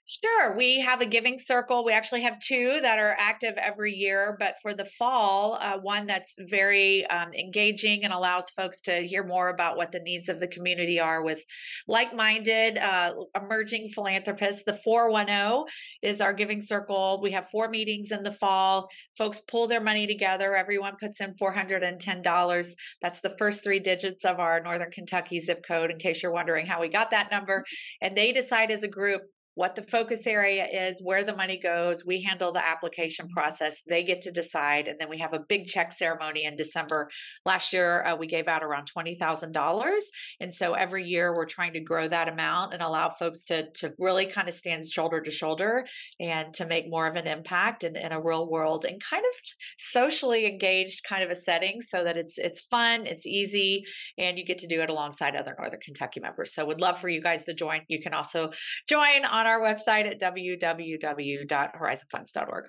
Sure. 0.08 0.56
We 0.56 0.80
have 0.82 1.00
a 1.00 1.06
giving 1.06 1.36
circle. 1.36 1.84
We 1.84 1.90
actually 1.90 2.22
have 2.22 2.38
two 2.38 2.78
that 2.80 3.00
are 3.00 3.16
active 3.18 3.54
every 3.56 3.92
year, 3.92 4.36
but 4.38 4.54
for 4.62 4.72
the 4.72 4.84
fall, 4.84 5.58
uh, 5.60 5.78
one 5.78 6.06
that's 6.06 6.36
very 6.48 7.04
um, 7.08 7.32
engaging 7.32 8.04
and 8.04 8.12
allows 8.12 8.48
folks 8.50 8.82
to 8.82 9.04
hear 9.04 9.24
more 9.24 9.48
about 9.48 9.76
what 9.76 9.90
the 9.90 9.98
needs 9.98 10.28
of 10.28 10.38
the 10.38 10.46
community 10.46 11.00
are 11.00 11.24
with 11.24 11.42
like 11.88 12.14
minded 12.14 12.78
uh, 12.78 13.14
emerging 13.34 13.88
philanthropists. 13.88 14.62
The 14.62 14.74
410 14.74 15.64
is 16.02 16.20
our 16.20 16.32
giving 16.32 16.60
circle. 16.60 17.18
We 17.20 17.32
have 17.32 17.50
four 17.50 17.68
meetings 17.68 18.12
in 18.12 18.22
the 18.22 18.32
fall. 18.32 18.88
Folks 19.18 19.40
pull 19.40 19.66
their 19.66 19.80
money 19.80 20.06
together. 20.06 20.54
Everyone 20.54 20.94
puts 21.00 21.20
in 21.20 21.34
$410. 21.34 22.76
That's 23.02 23.20
the 23.22 23.34
first 23.40 23.64
three 23.64 23.80
digits 23.80 24.24
of 24.24 24.38
our 24.38 24.60
Northern 24.60 24.92
Kentucky 24.92 25.40
zip 25.40 25.64
code, 25.66 25.90
in 25.90 25.98
case 25.98 26.22
you're 26.22 26.30
wondering 26.30 26.66
how 26.66 26.80
we 26.80 26.88
got 26.88 27.10
that 27.10 27.32
number. 27.32 27.64
And 28.00 28.16
they 28.16 28.30
decide 28.30 28.70
as 28.70 28.84
a 28.84 28.88
group 28.88 29.22
what 29.56 29.74
the 29.74 29.82
focus 29.82 30.26
area 30.26 30.66
is, 30.66 31.02
where 31.02 31.24
the 31.24 31.34
money 31.34 31.58
goes. 31.58 32.04
We 32.06 32.22
handle 32.22 32.52
the 32.52 32.64
application 32.64 33.28
process. 33.28 33.82
They 33.82 34.04
get 34.04 34.20
to 34.22 34.30
decide. 34.30 34.86
And 34.86 35.00
then 35.00 35.08
we 35.08 35.18
have 35.18 35.32
a 35.32 35.40
big 35.40 35.66
check 35.66 35.92
ceremony 35.92 36.44
in 36.44 36.56
December. 36.56 37.08
Last 37.46 37.72
year, 37.72 38.04
uh, 38.04 38.16
we 38.16 38.26
gave 38.26 38.48
out 38.48 38.62
around 38.62 38.90
$20,000. 38.94 40.00
And 40.40 40.52
so 40.52 40.74
every 40.74 41.04
year 41.04 41.34
we're 41.34 41.46
trying 41.46 41.72
to 41.72 41.80
grow 41.80 42.06
that 42.06 42.28
amount 42.28 42.74
and 42.74 42.82
allow 42.82 43.08
folks 43.08 43.46
to, 43.46 43.70
to 43.72 43.94
really 43.98 44.26
kind 44.26 44.46
of 44.46 44.52
stand 44.52 44.86
shoulder 44.86 45.22
to 45.22 45.30
shoulder 45.30 45.86
and 46.20 46.52
to 46.52 46.66
make 46.66 46.90
more 46.90 47.06
of 47.06 47.16
an 47.16 47.26
impact 47.26 47.82
in, 47.82 47.96
in 47.96 48.12
a 48.12 48.20
real 48.20 48.46
world 48.46 48.84
and 48.84 49.02
kind 49.02 49.24
of 49.24 49.40
socially 49.78 50.46
engaged 50.46 51.02
kind 51.02 51.22
of 51.22 51.30
a 51.30 51.34
setting 51.34 51.80
so 51.80 52.04
that 52.04 52.18
it's 52.18 52.36
it's 52.36 52.60
fun, 52.60 53.06
it's 53.06 53.26
easy, 53.26 53.84
and 54.18 54.38
you 54.38 54.44
get 54.44 54.58
to 54.58 54.66
do 54.66 54.82
it 54.82 54.90
alongside 54.90 55.34
other 55.34 55.54
Northern 55.58 55.80
Kentucky 55.80 56.20
members. 56.20 56.52
So 56.52 56.66
would 56.66 56.80
love 56.80 57.00
for 57.00 57.08
you 57.08 57.22
guys 57.22 57.46
to 57.46 57.54
join. 57.54 57.80
You 57.88 58.02
can 58.02 58.12
also 58.12 58.50
join 58.86 59.24
on 59.24 59.45
our 59.46 59.60
website 59.60 60.06
at 60.06 60.20
www.horizonfunds.org. 60.20 62.64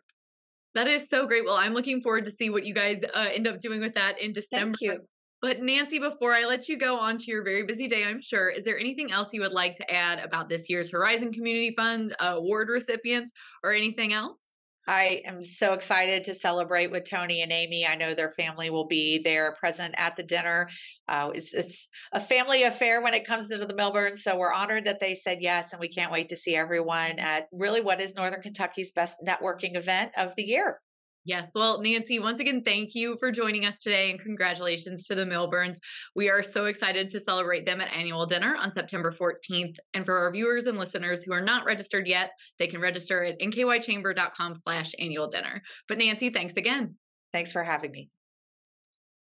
That 0.76 0.88
is 0.88 1.10
so 1.10 1.26
great. 1.26 1.46
Well, 1.46 1.56
I'm 1.56 1.74
looking 1.74 2.02
forward 2.02 2.26
to 2.26 2.32
see 2.32 2.50
what 2.50 2.66
you 2.66 2.74
guys 2.74 3.04
uh, 3.14 3.28
end 3.34 3.48
up 3.48 3.60
doing 3.60 3.82
with 3.82 3.96
that 3.96 4.22
in 4.22 4.32
December. 4.32 4.78
Thank 4.80 4.82
you. 4.82 5.00
But 5.42 5.62
Nancy, 5.62 6.00
before 6.00 6.34
I 6.34 6.46
let 6.46 6.68
you 6.68 6.78
go 6.78 6.98
on 6.98 7.18
to 7.18 7.26
your 7.26 7.44
very 7.44 7.64
busy 7.64 7.88
day, 7.88 8.04
I'm 8.04 8.22
sure, 8.22 8.50
is 8.50 8.64
there 8.64 8.80
anything 8.80 9.12
else 9.12 9.34
you 9.34 9.42
would 9.42 9.54
like 9.54 9.76
to 9.76 9.94
add 9.94 10.20
about 10.20 10.50
this 10.50 10.68
year's 10.68 10.92
Horizon 10.92 11.32
Community 11.32 11.74
Fund 11.76 12.16
uh, 12.20 12.34
award 12.38 12.70
recipients 12.70 13.34
or 13.64 13.72
anything 13.72 14.14
else? 14.14 14.42
I 14.88 15.22
am 15.26 15.44
so 15.44 15.74
excited 15.74 16.24
to 16.24 16.34
celebrate 16.34 16.92
with 16.92 17.10
Tony 17.10 17.42
and 17.42 17.52
Amy. 17.52 17.86
I 17.86 17.96
know 17.96 18.14
their 18.14 18.32
family 18.32 18.70
will 18.70 18.88
be 18.88 19.20
there 19.20 19.54
present 19.60 19.96
at 19.98 20.16
the 20.16 20.24
dinner. 20.24 20.70
Uh, 21.10 21.32
it's, 21.34 21.54
it's 21.54 21.90
a 22.14 22.20
family 22.20 22.64
affair 22.64 23.02
when 23.02 23.14
it 23.14 23.28
comes 23.28 23.50
to 23.50 23.58
the 23.58 23.74
Milburn. 23.74 24.16
So 24.16 24.38
we're 24.38 24.54
honored 24.54 24.86
that 24.86 25.02
they 25.02 25.14
said 25.14 25.40
yes, 25.42 25.74
and 25.74 25.80
we 25.82 25.90
can't 25.90 26.12
wait 26.12 26.30
to 26.30 26.38
see 26.38 26.56
everyone 26.56 27.20
at 27.20 27.48
really 27.52 27.82
what 27.82 28.00
is 28.00 28.16
Northern 28.16 28.42
Kentucky's 28.42 28.94
best 28.94 29.18
networking 29.26 29.76
event 29.76 30.12
of 30.16 30.36
the 30.38 30.44
year. 30.44 30.80
Yes. 31.28 31.50
Well, 31.54 31.82
Nancy, 31.82 32.20
once 32.20 32.40
again, 32.40 32.62
thank 32.64 32.96
you 32.96 33.18
for 33.20 33.34
joining 33.34 33.66
us 33.66 33.82
today 33.82 34.12
and 34.12 34.18
congratulations 34.18 35.06
to 35.08 35.14
the 35.14 35.26
Milburns. 35.26 35.76
We 36.16 36.30
are 36.30 36.42
so 36.42 36.68
excited 36.68 37.10
to 37.10 37.20
celebrate 37.20 37.66
them 37.66 37.82
at 37.82 37.92
annual 37.92 38.26
dinner 38.26 38.56
on 38.56 38.72
September 38.72 39.12
14th. 39.12 39.76
And 39.94 40.06
for 40.06 40.18
our 40.18 40.32
viewers 40.32 40.68
and 40.68 40.78
listeners 40.78 41.24
who 41.24 41.34
are 41.34 41.42
not 41.42 41.66
registered 41.66 42.08
yet, 42.08 42.32
they 42.60 42.68
can 42.68 42.80
register 42.80 43.26
at 43.26 43.42
nkychamber.com 43.42 44.56
slash 44.56 44.94
annual 45.00 45.28
dinner. 45.28 45.62
But 45.90 45.98
Nancy, 45.98 46.30
thanks 46.30 46.56
again. 46.56 46.96
Thanks 47.34 47.52
for 47.52 47.66
having 47.66 47.92
me. 47.92 48.10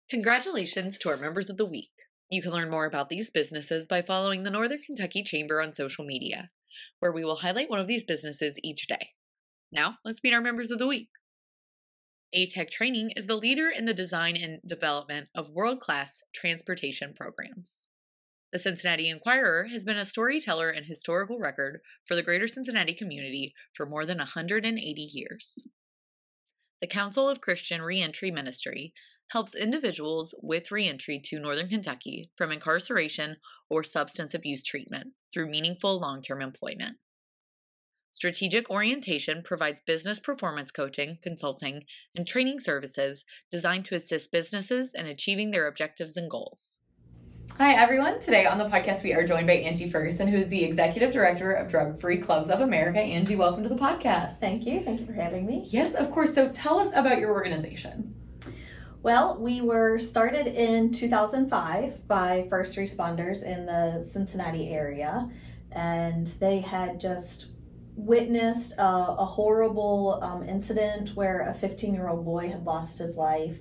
Congratulations 0.08 0.98
to 1.00 1.10
our 1.10 1.18
members 1.18 1.50
of 1.50 1.58
the 1.58 1.68
week. 1.68 1.90
You 2.30 2.40
can 2.40 2.52
learn 2.52 2.70
more 2.70 2.86
about 2.86 3.10
these 3.10 3.30
businesses 3.30 3.86
by 3.86 4.00
following 4.00 4.44
the 4.44 4.50
Northern 4.50 4.78
Kentucky 4.86 5.22
Chamber 5.22 5.60
on 5.60 5.74
social 5.74 6.06
media, 6.06 6.48
where 7.00 7.12
we 7.12 7.24
will 7.24 7.36
highlight 7.36 7.68
one 7.68 7.78
of 7.78 7.88
these 7.88 8.04
businesses 8.04 8.58
each 8.64 8.86
day. 8.86 9.10
Now, 9.70 9.96
let's 10.02 10.22
meet 10.24 10.32
our 10.32 10.40
members 10.40 10.70
of 10.70 10.78
the 10.78 10.86
week. 10.86 11.08
ATEC 12.34 12.70
Training 12.70 13.10
is 13.16 13.26
the 13.26 13.36
leader 13.36 13.68
in 13.68 13.86
the 13.86 13.94
design 13.94 14.36
and 14.36 14.60
development 14.64 15.28
of 15.34 15.50
world 15.50 15.80
class 15.80 16.22
transportation 16.32 17.12
programs. 17.12 17.88
The 18.52 18.58
Cincinnati 18.60 19.08
Enquirer 19.08 19.66
has 19.72 19.84
been 19.84 19.96
a 19.96 20.04
storyteller 20.04 20.70
and 20.70 20.86
historical 20.86 21.40
record 21.40 21.80
for 22.04 22.14
the 22.14 22.22
greater 22.22 22.46
Cincinnati 22.46 22.94
community 22.94 23.52
for 23.74 23.84
more 23.84 24.06
than 24.06 24.18
180 24.18 25.00
years. 25.00 25.66
The 26.80 26.86
Council 26.86 27.28
of 27.28 27.40
Christian 27.40 27.82
Reentry 27.82 28.30
Ministry 28.30 28.94
helps 29.30 29.54
individuals 29.54 30.34
with 30.40 30.70
reentry 30.70 31.20
to 31.24 31.40
Northern 31.40 31.68
Kentucky 31.68 32.30
from 32.36 32.52
incarceration 32.52 33.38
or 33.68 33.82
substance 33.82 34.34
abuse 34.34 34.62
treatment 34.62 35.14
through 35.32 35.50
meaningful 35.50 36.00
long 36.00 36.22
term 36.22 36.42
employment. 36.42 36.98
Strategic 38.12 38.68
Orientation 38.68 39.40
provides 39.42 39.80
business 39.80 40.18
performance 40.18 40.72
coaching, 40.72 41.18
consulting, 41.22 41.84
and 42.16 42.26
training 42.26 42.58
services 42.58 43.24
designed 43.52 43.84
to 43.84 43.94
assist 43.94 44.32
businesses 44.32 44.92
in 44.92 45.06
achieving 45.06 45.52
their 45.52 45.68
objectives 45.68 46.16
and 46.16 46.28
goals. 46.28 46.80
Hi, 47.56 47.74
everyone. 47.74 48.20
Today 48.20 48.46
on 48.46 48.58
the 48.58 48.64
podcast, 48.64 49.04
we 49.04 49.12
are 49.12 49.24
joined 49.24 49.46
by 49.46 49.54
Angie 49.54 49.88
Ferguson, 49.88 50.26
who 50.26 50.38
is 50.38 50.48
the 50.48 50.64
Executive 50.64 51.12
Director 51.12 51.52
of 51.52 51.68
Drug 51.68 52.00
Free 52.00 52.18
Clubs 52.18 52.50
of 52.50 52.60
America. 52.60 52.98
Angie, 52.98 53.36
welcome 53.36 53.62
to 53.62 53.68
the 53.68 53.76
podcast. 53.76 54.38
Thank 54.38 54.66
you. 54.66 54.82
Thank 54.82 55.00
you 55.00 55.06
for 55.06 55.12
having 55.12 55.46
me. 55.46 55.66
Yes, 55.68 55.94
of 55.94 56.10
course. 56.10 56.34
So 56.34 56.50
tell 56.50 56.80
us 56.80 56.90
about 56.94 57.18
your 57.18 57.30
organization. 57.30 58.14
Well, 59.02 59.38
we 59.38 59.60
were 59.60 59.98
started 59.98 60.48
in 60.48 60.92
2005 60.92 62.08
by 62.08 62.46
first 62.50 62.76
responders 62.76 63.44
in 63.44 63.66
the 63.66 64.00
Cincinnati 64.00 64.70
area, 64.70 65.30
and 65.70 66.26
they 66.26 66.60
had 66.60 66.98
just 66.98 67.50
witnessed 67.96 68.72
a, 68.78 68.84
a 69.18 69.24
horrible 69.24 70.20
um, 70.22 70.48
incident 70.48 71.10
where 71.14 71.48
a 71.48 71.54
15 71.54 71.94
year 71.94 72.08
old 72.08 72.24
boy 72.24 72.48
had 72.48 72.64
lost 72.64 72.98
his 72.98 73.16
life, 73.16 73.58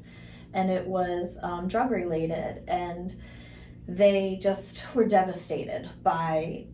and 0.53 0.69
it 0.69 0.85
was 0.85 1.37
um, 1.43 1.67
drug 1.67 1.91
related. 1.91 2.63
And 2.67 3.13
they 3.87 4.39
just 4.41 4.85
were 4.93 5.05
devastated 5.05 5.89
by 6.03 6.65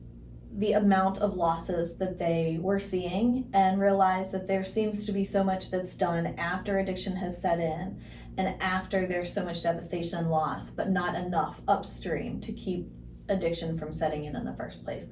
the 0.58 0.74
amount 0.74 1.20
of 1.20 1.36
losses 1.36 1.98
that 1.98 2.18
they 2.18 2.58
were 2.62 2.80
seeing 2.80 3.50
and 3.54 3.80
realized 3.80 4.32
that 4.32 4.48
there 4.48 4.64
seems 4.64 5.06
to 5.06 5.12
be 5.12 5.26
so 5.26 5.44
much 5.44 5.70
that's 5.70 5.98
done 5.98 6.28
after 6.38 6.80
addiction 6.80 7.16
has 7.16 7.42
set 7.42 7.60
in 7.60 8.00
and 8.38 8.62
after 8.62 9.06
there's 9.06 9.34
so 9.34 9.44
much 9.44 9.64
devastation 9.64 10.20
and 10.20 10.30
loss, 10.30 10.70
but 10.70 10.90
not 10.90 11.16
enough 11.16 11.62
upstream 11.68 12.40
to 12.42 12.54
keep 12.54 12.88
addiction 13.30 13.78
from 13.78 13.92
setting 13.92 14.26
in 14.26 14.36
in 14.36 14.46
the 14.46 14.54
first 14.54 14.84
place. 14.84 15.08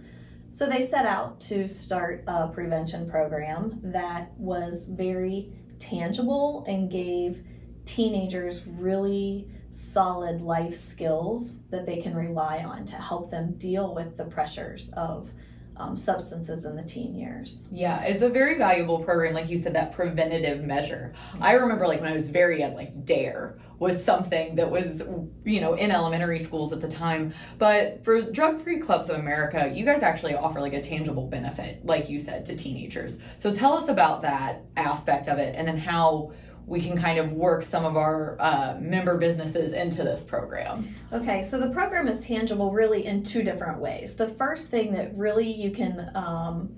So 0.54 0.68
they 0.68 0.84
set 0.84 1.08
out 1.08 1.42
to 1.42 1.68
start 1.68 2.26
a 2.28 2.48
prevention 2.48 3.10
program 3.10 3.80
that 3.86 4.38
was 4.38 4.88
very 4.88 5.52
tangible 5.80 6.64
and 6.68 6.92
gave 6.92 7.44
teenagers 7.86 8.62
really 8.68 9.48
solid 9.72 10.42
life 10.42 10.76
skills 10.76 11.64
that 11.72 11.88
they 11.88 12.00
can 12.00 12.14
rely 12.14 12.60
on 12.60 12.86
to 12.86 12.96
help 12.98 13.32
them 13.32 13.54
deal 13.58 13.96
with 13.96 14.16
the 14.16 14.26
pressures 14.26 14.92
of 14.96 15.32
um, 15.77 15.98
substances 15.98 16.65
in 16.65 16.75
the 16.75 16.84
teen 16.84 17.15
years. 17.15 17.68
Yeah, 17.72 18.01
it's 18.03 18.22
a 18.22 18.30
very 18.30 18.58
valuable 18.58 19.00
program, 19.03 19.34
like 19.34 19.50
you 19.50 19.58
said, 19.58 19.74
that 19.75 19.94
preventative 19.94 20.63
measure. 20.63 21.13
I 21.42 21.53
remember, 21.53 21.88
like 21.88 22.01
when 22.01 22.12
I 22.12 22.15
was 22.15 22.30
very 22.30 22.60
young, 22.60 22.75
like 22.75 23.06
Dare 23.06 23.58
was 23.80 24.03
something 24.03 24.56
that 24.56 24.70
was, 24.70 25.03
you 25.44 25.60
know, 25.60 25.74
in 25.74 25.92
elementary 25.92 26.39
schools 26.39 26.72
at 26.72 26.80
the 26.80 26.88
time. 26.88 27.34
But 27.58 28.03
for 28.06 28.22
Drug 28.22 28.62
Free 28.62 28.80
Clubs 28.80 29.10
of 29.10 29.20
America, 29.20 29.72
you 29.74 29.84
guys 29.84 30.03
actually 30.03 30.36
offer 30.36 30.62
like 30.62 30.74
a 30.74 30.82
tangible 30.82 31.27
benefit, 31.27 31.86
like 31.86 32.10
you 32.10 32.20
said, 32.20 32.46
to 32.46 32.56
teenagers. 32.56 33.20
So 33.39 33.53
tell 33.53 33.74
us 33.74 33.89
about 33.89 34.22
that 34.22 34.63
aspect 34.77 35.27
of 35.27 35.38
it, 35.39 35.56
and 35.58 35.68
then 35.68 35.77
how 35.77 36.32
we 36.65 36.82
can 36.82 36.98
kind 36.98 37.20
of 37.20 37.32
work 37.32 37.65
some 37.65 37.86
of 37.86 37.98
our 37.98 38.38
uh, 38.39 38.77
member 38.79 39.17
businesses 39.17 39.74
into 39.74 40.03
this 40.03 40.24
program? 40.24 40.93
Okay, 41.12 41.43
so 41.43 41.60
the 41.60 41.70
program 41.70 42.08
is 42.08 42.22
tangible 42.22 42.72
really 42.72 43.05
in 43.05 43.24
two 43.24 43.43
different 43.43 43.79
ways. 43.79 44.15
The 44.15 44.29
first 44.29 44.70
thing 44.70 44.93
that 44.93 45.15
really 45.17 45.51
you 45.51 45.72
can 45.72 46.10
um, 46.15 46.77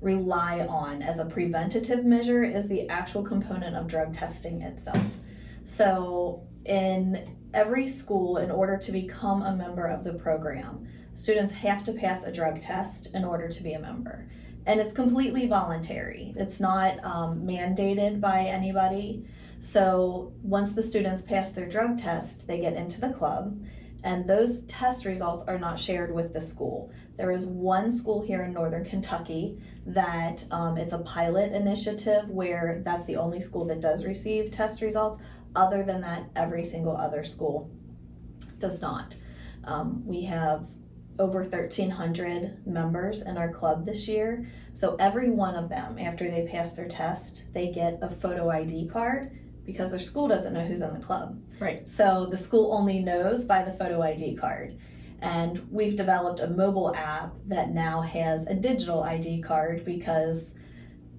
rely 0.00 0.66
on 0.66 1.02
as 1.02 1.18
a 1.18 1.26
preventative 1.26 2.04
measure 2.04 2.42
is 2.42 2.68
the 2.68 2.88
actual 2.88 3.22
component 3.22 3.76
of 3.76 3.86
drug 3.86 4.12
testing 4.12 4.62
itself. 4.62 5.16
So, 5.64 6.46
in 6.64 7.36
every 7.54 7.86
school, 7.86 8.38
in 8.38 8.50
order 8.50 8.76
to 8.76 8.92
become 8.92 9.42
a 9.42 9.54
member 9.54 9.86
of 9.86 10.04
the 10.04 10.12
program, 10.14 10.86
students 11.14 11.52
have 11.52 11.84
to 11.84 11.92
pass 11.92 12.24
a 12.24 12.32
drug 12.32 12.60
test 12.60 13.14
in 13.14 13.24
order 13.24 13.48
to 13.48 13.62
be 13.62 13.74
a 13.74 13.80
member 13.80 14.28
and 14.66 14.80
it's 14.80 14.94
completely 14.94 15.46
voluntary. 15.46 16.34
It's 16.36 16.60
not 16.60 17.02
um, 17.04 17.42
mandated 17.42 18.20
by 18.20 18.40
anybody. 18.44 19.26
So 19.60 20.32
once 20.42 20.74
the 20.74 20.82
students 20.82 21.22
pass 21.22 21.52
their 21.52 21.68
drug 21.68 21.98
test, 21.98 22.46
they 22.46 22.60
get 22.60 22.74
into 22.74 23.00
the 23.00 23.10
club, 23.10 23.62
and 24.02 24.28
those 24.28 24.64
test 24.64 25.04
results 25.04 25.44
are 25.46 25.58
not 25.58 25.78
shared 25.78 26.14
with 26.14 26.32
the 26.32 26.40
school. 26.40 26.90
There 27.16 27.30
is 27.30 27.44
one 27.44 27.92
school 27.92 28.22
here 28.22 28.42
in 28.42 28.54
Northern 28.54 28.84
Kentucky 28.84 29.58
that 29.86 30.44
um, 30.50 30.78
it's 30.78 30.94
a 30.94 31.00
pilot 31.00 31.52
initiative 31.52 32.28
where 32.30 32.80
that's 32.84 33.04
the 33.04 33.16
only 33.16 33.40
school 33.42 33.66
that 33.66 33.80
does 33.80 34.06
receive 34.06 34.50
test 34.50 34.80
results. 34.80 35.18
Other 35.54 35.82
than 35.82 36.00
that, 36.00 36.30
every 36.36 36.64
single 36.64 36.96
other 36.96 37.24
school 37.24 37.70
does 38.58 38.80
not. 38.80 39.16
Um, 39.64 40.02
we 40.06 40.22
have 40.24 40.66
over 41.20 41.42
1,300 41.42 42.66
members 42.66 43.22
in 43.22 43.36
our 43.36 43.52
club 43.52 43.84
this 43.84 44.08
year. 44.08 44.50
So 44.72 44.96
every 44.98 45.30
one 45.30 45.54
of 45.54 45.68
them, 45.68 45.98
after 45.98 46.30
they 46.30 46.48
pass 46.50 46.72
their 46.72 46.88
test, 46.88 47.52
they 47.52 47.70
get 47.70 47.98
a 48.00 48.08
photo 48.08 48.48
ID 48.50 48.88
card 48.88 49.38
because 49.66 49.90
their 49.90 50.00
school 50.00 50.26
doesn't 50.26 50.54
know 50.54 50.64
who's 50.64 50.80
in 50.80 50.94
the 50.94 51.04
club. 51.04 51.38
Right. 51.60 51.88
So 51.88 52.26
the 52.30 52.38
school 52.38 52.72
only 52.72 53.00
knows 53.00 53.44
by 53.44 53.62
the 53.62 53.72
photo 53.72 54.02
ID 54.02 54.36
card. 54.36 54.78
And 55.20 55.70
we've 55.70 55.96
developed 55.96 56.40
a 56.40 56.48
mobile 56.48 56.94
app 56.94 57.34
that 57.46 57.70
now 57.70 58.00
has 58.00 58.46
a 58.46 58.54
digital 58.54 59.02
ID 59.02 59.42
card 59.42 59.84
because 59.84 60.52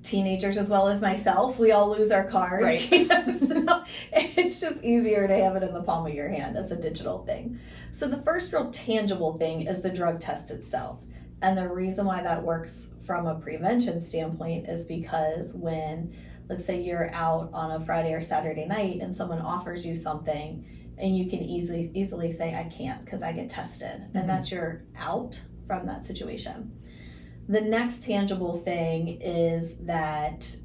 teenagers 0.03 0.57
as 0.57 0.69
well 0.69 0.87
as 0.87 1.01
myself, 1.01 1.59
we 1.59 1.71
all 1.71 1.91
lose 1.91 2.11
our 2.11 2.27
cards. 2.27 2.63
Right. 2.63 2.91
You 2.91 3.05
know? 3.07 3.29
so 3.29 3.83
it's 4.11 4.59
just 4.59 4.83
easier 4.83 5.27
to 5.27 5.35
have 5.35 5.55
it 5.55 5.63
in 5.63 5.73
the 5.73 5.83
palm 5.83 6.07
of 6.07 6.13
your 6.13 6.29
hand 6.29 6.57
as 6.57 6.71
a 6.71 6.75
digital 6.75 7.23
thing. 7.25 7.59
So 7.91 8.07
the 8.07 8.21
first 8.21 8.53
real 8.53 8.71
tangible 8.71 9.37
thing 9.37 9.67
is 9.67 9.81
the 9.81 9.89
drug 9.89 10.19
test 10.19 10.51
itself. 10.51 10.99
And 11.41 11.57
the 11.57 11.67
reason 11.67 12.05
why 12.05 12.21
that 12.21 12.43
works 12.43 12.93
from 13.05 13.27
a 13.27 13.35
prevention 13.35 13.99
standpoint 13.99 14.69
is 14.69 14.85
because 14.85 15.53
when, 15.53 16.15
let's 16.49 16.63
say, 16.63 16.81
you're 16.81 17.11
out 17.13 17.49
on 17.53 17.71
a 17.71 17.79
Friday 17.79 18.13
or 18.13 18.21
Saturday 18.21 18.65
night 18.65 18.99
and 19.01 19.15
someone 19.15 19.39
offers 19.39 19.85
you 19.85 19.95
something, 19.95 20.65
and 20.97 21.17
you 21.17 21.27
can 21.27 21.39
easily 21.39 21.89
easily 21.95 22.31
say, 22.31 22.53
"I 22.53 22.65
can't" 22.65 23.03
because 23.03 23.23
I 23.23 23.31
get 23.31 23.49
tested, 23.49 23.87
and 23.89 24.13
mm-hmm. 24.13 24.27
that's 24.27 24.51
your 24.51 24.83
out 24.95 25.41
from 25.65 25.87
that 25.87 26.05
situation. 26.05 26.71
The 27.51 27.59
next 27.59 28.03
tangible 28.05 28.59
thing 28.59 29.19
is 29.21 29.75
that 29.79 30.55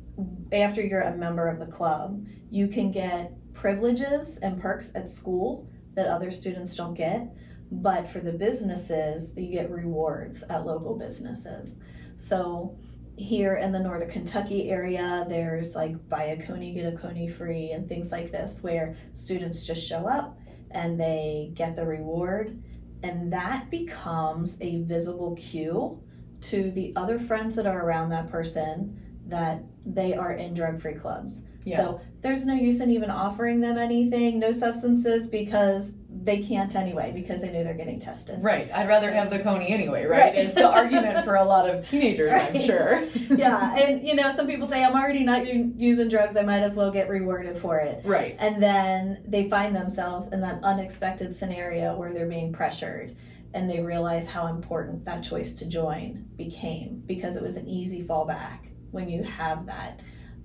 after 0.52 0.80
you're 0.80 1.00
a 1.00 1.16
member 1.16 1.48
of 1.48 1.58
the 1.58 1.66
club, 1.66 2.24
you 2.48 2.68
can 2.68 2.92
get 2.92 3.32
privileges 3.54 4.38
and 4.38 4.62
perks 4.62 4.94
at 4.94 5.10
school 5.10 5.68
that 5.94 6.06
other 6.06 6.30
students 6.30 6.76
don't 6.76 6.94
get. 6.94 7.26
But 7.72 8.08
for 8.08 8.20
the 8.20 8.30
businesses, 8.30 9.32
you 9.36 9.50
get 9.50 9.68
rewards 9.68 10.44
at 10.48 10.64
local 10.64 10.96
businesses. 10.96 11.74
So 12.18 12.78
here 13.16 13.56
in 13.56 13.72
the 13.72 13.80
northern 13.80 14.08
Kentucky 14.08 14.70
area, 14.70 15.26
there's 15.28 15.74
like 15.74 16.08
buy 16.08 16.26
a 16.26 16.46
coney, 16.46 16.72
get 16.72 16.94
a 16.94 16.96
coney 16.96 17.26
free, 17.26 17.72
and 17.72 17.88
things 17.88 18.12
like 18.12 18.30
this, 18.30 18.62
where 18.62 18.96
students 19.14 19.64
just 19.64 19.84
show 19.84 20.06
up 20.06 20.38
and 20.70 21.00
they 21.00 21.50
get 21.54 21.74
the 21.74 21.84
reward. 21.84 22.62
And 23.02 23.32
that 23.32 23.72
becomes 23.72 24.56
a 24.60 24.82
visible 24.82 25.34
cue 25.34 26.00
to 26.50 26.70
the 26.70 26.92
other 26.96 27.18
friends 27.18 27.56
that 27.56 27.66
are 27.66 27.84
around 27.84 28.10
that 28.10 28.30
person 28.30 29.00
that 29.26 29.62
they 29.84 30.14
are 30.14 30.32
in 30.32 30.54
drug 30.54 30.80
free 30.80 30.94
clubs. 30.94 31.42
Yeah. 31.64 31.78
So 31.78 32.00
there's 32.20 32.46
no 32.46 32.54
use 32.54 32.80
in 32.80 32.90
even 32.90 33.10
offering 33.10 33.60
them 33.60 33.76
anything, 33.76 34.38
no 34.38 34.52
substances, 34.52 35.28
because 35.28 35.90
they 36.22 36.38
can't 36.38 36.74
anyway, 36.76 37.10
because 37.12 37.40
they 37.40 37.50
know 37.50 37.64
they're 37.64 37.74
getting 37.74 37.98
tested. 37.98 38.42
Right. 38.42 38.70
I'd 38.72 38.86
rather 38.86 39.08
So- 39.08 39.14
have 39.14 39.30
the 39.30 39.40
coney 39.40 39.70
anyway, 39.70 40.04
right? 40.04 40.20
Right. 40.20 40.34
It's 40.36 40.54
the 40.54 40.68
argument 40.68 41.24
for 41.24 41.34
a 41.34 41.44
lot 41.44 41.68
of 41.68 41.86
teenagers, 41.86 42.32
I'm 42.32 42.60
sure. 42.62 43.04
yeah, 43.36 43.74
and 43.76 44.06
you 44.06 44.14
know, 44.14 44.32
some 44.32 44.46
people 44.46 44.66
say, 44.66 44.84
I'm 44.84 44.94
already 44.94 45.24
not 45.24 45.46
using 45.46 46.08
drugs, 46.08 46.36
I 46.36 46.42
might 46.42 46.60
as 46.60 46.76
well 46.76 46.92
get 46.92 47.08
rewarded 47.08 47.58
for 47.58 47.78
it. 47.78 48.00
Right. 48.04 48.36
And 48.38 48.62
then 48.62 49.22
they 49.26 49.48
find 49.50 49.74
themselves 49.74 50.28
in 50.32 50.40
that 50.42 50.60
unexpected 50.62 51.34
scenario 51.34 51.96
where 51.96 52.12
they're 52.12 52.28
being 52.28 52.52
pressured 52.52 53.16
and 53.56 53.70
they 53.70 53.80
realize 53.80 54.28
how 54.28 54.46
important 54.46 55.04
that 55.06 55.24
choice 55.24 55.54
to 55.54 55.66
join 55.66 56.28
became 56.36 57.02
because 57.06 57.36
it 57.36 57.42
was 57.42 57.56
an 57.56 57.66
easy 57.66 58.02
fallback 58.02 58.58
when 58.90 59.08
you 59.08 59.22
have 59.22 59.66
that 59.66 60.00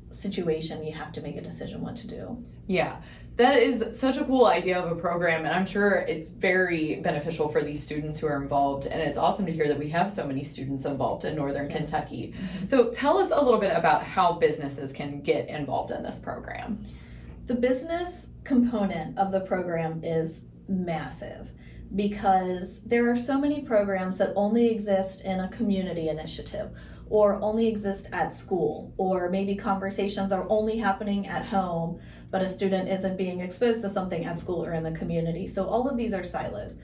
situation 0.10 0.84
you 0.84 0.94
have 0.94 1.12
to 1.12 1.22
make 1.22 1.36
a 1.36 1.42
decision 1.42 1.82
what 1.82 1.96
to 1.96 2.08
do 2.08 2.44
Yeah, 2.68 3.02
that 3.38 3.62
is 3.62 4.00
such 4.00 4.18
a 4.18 4.24
cool 4.24 4.46
idea 4.46 4.80
of 4.80 4.92
a 4.92 4.96
program, 4.96 5.46
and 5.46 5.54
I'm 5.54 5.66
sure 5.66 5.96
it's 5.96 6.30
very 6.30 7.02
beneficial 7.02 7.50
for 7.50 7.64
these 7.64 7.84
students 7.84 8.20
who 8.20 8.28
are 8.28 8.42
involved. 8.42 8.86
And 8.86 9.02
it's 9.02 9.18
awesome 9.18 9.46
to 9.46 9.52
hear 9.52 9.68
that 9.68 9.80
we 9.80 9.90
have 9.90 10.12
so 10.12 10.26
many 10.26 10.44
students 10.44 10.86
involved 10.86 11.26
in 11.26 11.36
Northern 11.36 11.70
Kentucky. 11.70 12.34
Mm-hmm. 12.34 12.68
So, 12.68 12.90
tell 12.92 13.18
us 13.18 13.32
a 13.32 13.42
little 13.42 13.60
bit 13.60 13.76
about 13.76 14.04
how 14.04 14.34
businesses 14.34 14.94
can 14.94 15.22
get 15.22 15.50
involved 15.50 15.92
in 15.92 16.04
this 16.04 16.20
program. 16.20 16.86
the 17.48 17.56
business 17.56 18.30
component 18.44 19.18
of 19.18 19.32
the 19.32 19.42
program 19.42 20.04
is 20.04 20.44
massive 20.68 21.50
because 21.96 22.82
there 22.84 23.12
are 23.12 23.18
so 23.18 23.40
many 23.40 23.62
programs 23.62 24.18
that 24.18 24.34
only 24.36 24.70
exist 24.70 25.24
in 25.24 25.40
a 25.40 25.50
community 25.50 26.10
initiative 26.10 26.72
or 27.10 27.42
only 27.42 27.68
exist 27.68 28.08
at 28.14 28.34
school 28.34 28.94
or 28.98 29.30
maybe 29.30 29.56
conversations 29.56 30.32
are 30.32 30.46
only 30.50 30.78
happening 30.78 31.28
at 31.28 31.46
home 31.46 32.00
but 32.32 32.42
a 32.42 32.48
student 32.48 32.90
isn't 32.90 33.18
being 33.18 33.42
exposed 33.42 33.82
to 33.82 33.90
something 33.90 34.24
at 34.24 34.40
school 34.40 34.64
or 34.64 34.74
in 34.74 34.84
the 34.84 34.92
community. 34.92 35.46
So 35.46 35.66
all 35.66 35.88
of 35.88 35.98
these 35.98 36.14
are 36.14 36.24
silos. 36.24 36.80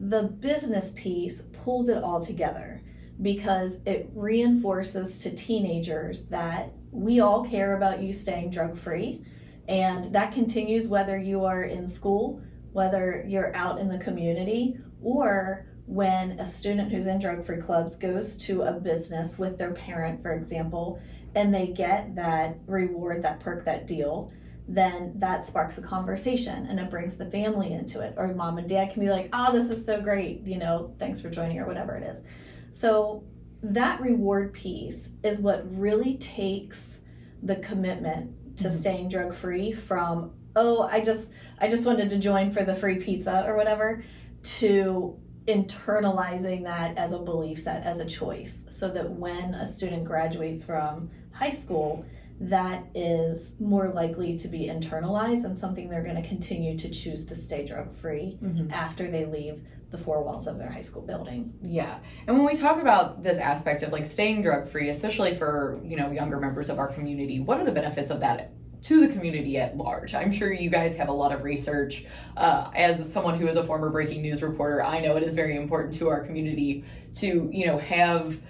The 0.00 0.24
business 0.24 0.92
piece 0.96 1.42
pulls 1.52 1.88
it 1.88 2.02
all 2.02 2.20
together 2.20 2.82
because 3.22 3.78
it 3.86 4.10
reinforces 4.12 5.18
to 5.18 5.34
teenagers 5.34 6.26
that 6.26 6.72
we 6.90 7.20
all 7.20 7.48
care 7.48 7.76
about 7.76 8.02
you 8.02 8.12
staying 8.12 8.50
drug 8.50 8.76
free 8.76 9.24
and 9.68 10.06
that 10.06 10.32
continues 10.32 10.88
whether 10.88 11.18
you 11.18 11.44
are 11.44 11.62
in 11.62 11.86
school, 11.88 12.40
whether 12.78 13.24
you're 13.26 13.52
out 13.56 13.80
in 13.80 13.88
the 13.88 13.98
community, 13.98 14.78
or 15.02 15.66
when 15.86 16.38
a 16.38 16.46
student 16.46 16.92
who's 16.92 17.08
in 17.08 17.18
drug 17.18 17.44
free 17.44 17.60
clubs 17.60 17.96
goes 17.96 18.36
to 18.36 18.62
a 18.62 18.72
business 18.72 19.36
with 19.36 19.58
their 19.58 19.72
parent, 19.72 20.22
for 20.22 20.32
example, 20.32 21.00
and 21.34 21.52
they 21.52 21.66
get 21.66 22.14
that 22.14 22.56
reward, 22.66 23.20
that 23.24 23.40
perk, 23.40 23.64
that 23.64 23.88
deal, 23.88 24.30
then 24.68 25.12
that 25.16 25.44
sparks 25.44 25.76
a 25.78 25.82
conversation 25.82 26.66
and 26.66 26.78
it 26.78 26.88
brings 26.88 27.16
the 27.16 27.28
family 27.30 27.72
into 27.72 28.00
it. 28.00 28.14
Or 28.16 28.32
mom 28.32 28.58
and 28.58 28.68
dad 28.68 28.92
can 28.92 29.02
be 29.02 29.10
like, 29.10 29.28
oh, 29.32 29.50
this 29.52 29.70
is 29.70 29.84
so 29.84 30.00
great, 30.00 30.42
you 30.44 30.58
know, 30.58 30.94
thanks 31.00 31.20
for 31.20 31.30
joining, 31.30 31.58
or 31.58 31.66
whatever 31.66 31.96
it 31.96 32.04
is. 32.04 32.24
So 32.70 33.24
that 33.62 34.00
reward 34.00 34.52
piece 34.52 35.08
is 35.24 35.40
what 35.40 35.64
really 35.76 36.16
takes 36.18 37.00
the 37.42 37.56
commitment 37.56 38.56
to 38.58 38.68
mm-hmm. 38.68 38.76
staying 38.76 39.08
drug 39.08 39.34
free 39.34 39.72
from 39.72 40.32
oh 40.58 40.82
i 40.82 41.00
just 41.00 41.32
i 41.60 41.68
just 41.68 41.86
wanted 41.86 42.10
to 42.10 42.18
join 42.18 42.50
for 42.50 42.64
the 42.64 42.74
free 42.74 42.98
pizza 42.98 43.44
or 43.46 43.56
whatever 43.56 44.04
to 44.42 45.18
internalizing 45.46 46.64
that 46.64 46.96
as 46.98 47.12
a 47.12 47.18
belief 47.18 47.58
set 47.58 47.82
as 47.84 48.00
a 48.00 48.04
choice 48.04 48.66
so 48.68 48.90
that 48.90 49.08
when 49.10 49.54
a 49.54 49.66
student 49.66 50.04
graduates 50.04 50.62
from 50.64 51.08
high 51.32 51.50
school 51.50 52.04
that 52.40 52.84
is 52.94 53.56
more 53.58 53.88
likely 53.88 54.38
to 54.38 54.46
be 54.46 54.66
internalized 54.66 55.44
and 55.44 55.58
something 55.58 55.88
they're 55.88 56.04
going 56.04 56.20
to 56.20 56.28
continue 56.28 56.78
to 56.78 56.90
choose 56.90 57.24
to 57.24 57.34
stay 57.34 57.66
drug 57.66 57.94
free 57.96 58.38
mm-hmm. 58.42 58.70
after 58.70 59.10
they 59.10 59.24
leave 59.24 59.62
the 59.90 59.98
four 59.98 60.22
walls 60.22 60.46
of 60.46 60.58
their 60.58 60.70
high 60.70 60.82
school 60.82 61.02
building 61.02 61.52
Yeah. 61.62 61.98
And 62.26 62.36
when 62.36 62.46
we 62.46 62.54
talk 62.54 62.80
about 62.80 63.22
this 63.22 63.38
aspect 63.38 63.82
of 63.82 63.90
like 63.90 64.06
staying 64.06 64.42
drug 64.42 64.68
free, 64.68 64.90
especially 64.90 65.34
for, 65.34 65.80
you 65.82 65.96
know, 65.96 66.10
younger 66.10 66.38
members 66.38 66.68
of 66.68 66.78
our 66.78 66.88
community, 66.88 67.40
what 67.40 67.58
are 67.58 67.64
the 67.64 67.72
benefits 67.72 68.10
of 68.10 68.20
that 68.20 68.52
to 68.82 69.06
the 69.06 69.12
community 69.12 69.56
at 69.58 69.76
large? 69.76 70.14
I'm 70.14 70.32
sure 70.32 70.52
you 70.52 70.70
guys 70.70 70.96
have 70.96 71.08
a 71.08 71.12
lot 71.12 71.32
of 71.32 71.42
research. 71.44 72.04
Uh, 72.36 72.70
as 72.74 73.10
someone 73.12 73.38
who 73.38 73.48
is 73.48 73.56
a 73.56 73.64
former 73.64 73.90
breaking 73.90 74.22
news 74.22 74.42
reporter, 74.42 74.82
I 74.82 75.00
know 75.00 75.16
it 75.16 75.22
is 75.22 75.34
very 75.34 75.56
important 75.56 75.94
to 75.94 76.08
our 76.08 76.24
community 76.24 76.84
to, 77.14 77.50
you 77.52 77.66
know, 77.66 77.78
have 77.78 78.40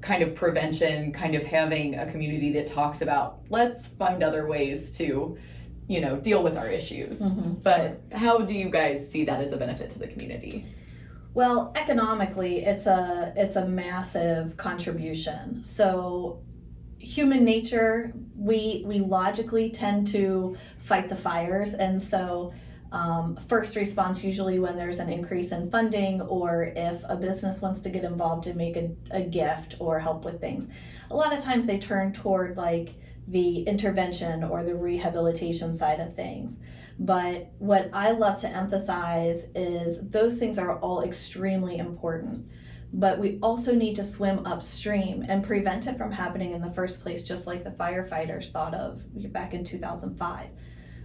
kind 0.00 0.22
of 0.22 0.34
prevention, 0.34 1.12
kind 1.12 1.34
of 1.34 1.42
having 1.42 1.96
a 1.96 2.10
community 2.10 2.52
that 2.52 2.66
talks 2.66 3.00
about 3.00 3.40
let's 3.50 3.88
find 3.88 4.22
other 4.22 4.46
ways 4.46 4.96
to, 4.98 5.36
you 5.88 6.00
know, 6.00 6.16
deal 6.16 6.42
with 6.42 6.56
our 6.56 6.68
issues. 6.68 7.20
But 7.62 8.00
how 8.12 8.38
do 8.38 8.54
you 8.54 8.70
guys 8.70 9.10
see 9.10 9.24
that 9.24 9.40
as 9.40 9.52
a 9.52 9.56
benefit 9.56 9.90
to 9.90 9.98
the 9.98 10.08
community? 10.08 10.64
Well, 11.34 11.72
economically, 11.76 12.64
it's 12.64 12.86
a 12.86 13.32
it's 13.36 13.56
a 13.56 13.66
massive 13.66 14.56
contribution. 14.56 15.62
So, 15.62 16.40
human 16.98 17.44
nature, 17.44 18.12
we 18.36 18.82
we 18.86 19.00
logically 19.00 19.70
tend 19.70 20.08
to 20.08 20.56
fight 20.78 21.08
the 21.08 21.16
fires, 21.16 21.74
and 21.74 22.00
so 22.00 22.52
um, 22.90 23.36
first 23.48 23.76
response 23.76 24.24
usually 24.24 24.58
when 24.58 24.76
there's 24.76 24.98
an 24.98 25.10
increase 25.10 25.52
in 25.52 25.70
funding 25.70 26.22
or 26.22 26.72
if 26.74 27.02
a 27.08 27.16
business 27.16 27.60
wants 27.60 27.82
to 27.82 27.90
get 27.90 28.04
involved 28.04 28.46
and 28.46 28.56
make 28.56 28.76
a, 28.76 28.90
a 29.10 29.22
gift 29.22 29.76
or 29.78 30.00
help 30.00 30.24
with 30.24 30.40
things. 30.40 30.68
A 31.10 31.14
lot 31.14 31.36
of 31.36 31.42
times 31.42 31.66
they 31.66 31.78
turn 31.78 32.12
toward 32.12 32.56
like 32.56 32.94
the 33.26 33.62
intervention 33.64 34.42
or 34.42 34.64
the 34.64 34.74
rehabilitation 34.74 35.76
side 35.76 36.00
of 36.00 36.14
things. 36.14 36.58
But 36.98 37.52
what 37.58 37.90
I 37.92 38.12
love 38.12 38.40
to 38.40 38.48
emphasize 38.48 39.48
is 39.54 40.00
those 40.08 40.38
things 40.38 40.58
are 40.58 40.78
all 40.78 41.02
extremely 41.02 41.76
important. 41.76 42.48
But 42.92 43.18
we 43.18 43.38
also 43.42 43.74
need 43.74 43.96
to 43.96 44.04
swim 44.04 44.46
upstream 44.46 45.24
and 45.28 45.44
prevent 45.44 45.86
it 45.86 45.98
from 45.98 46.10
happening 46.10 46.52
in 46.52 46.62
the 46.62 46.72
first 46.72 47.02
place, 47.02 47.22
just 47.22 47.46
like 47.46 47.62
the 47.62 47.70
firefighters 47.70 48.50
thought 48.50 48.74
of 48.74 49.02
back 49.32 49.52
in 49.52 49.64
2005. 49.64 50.48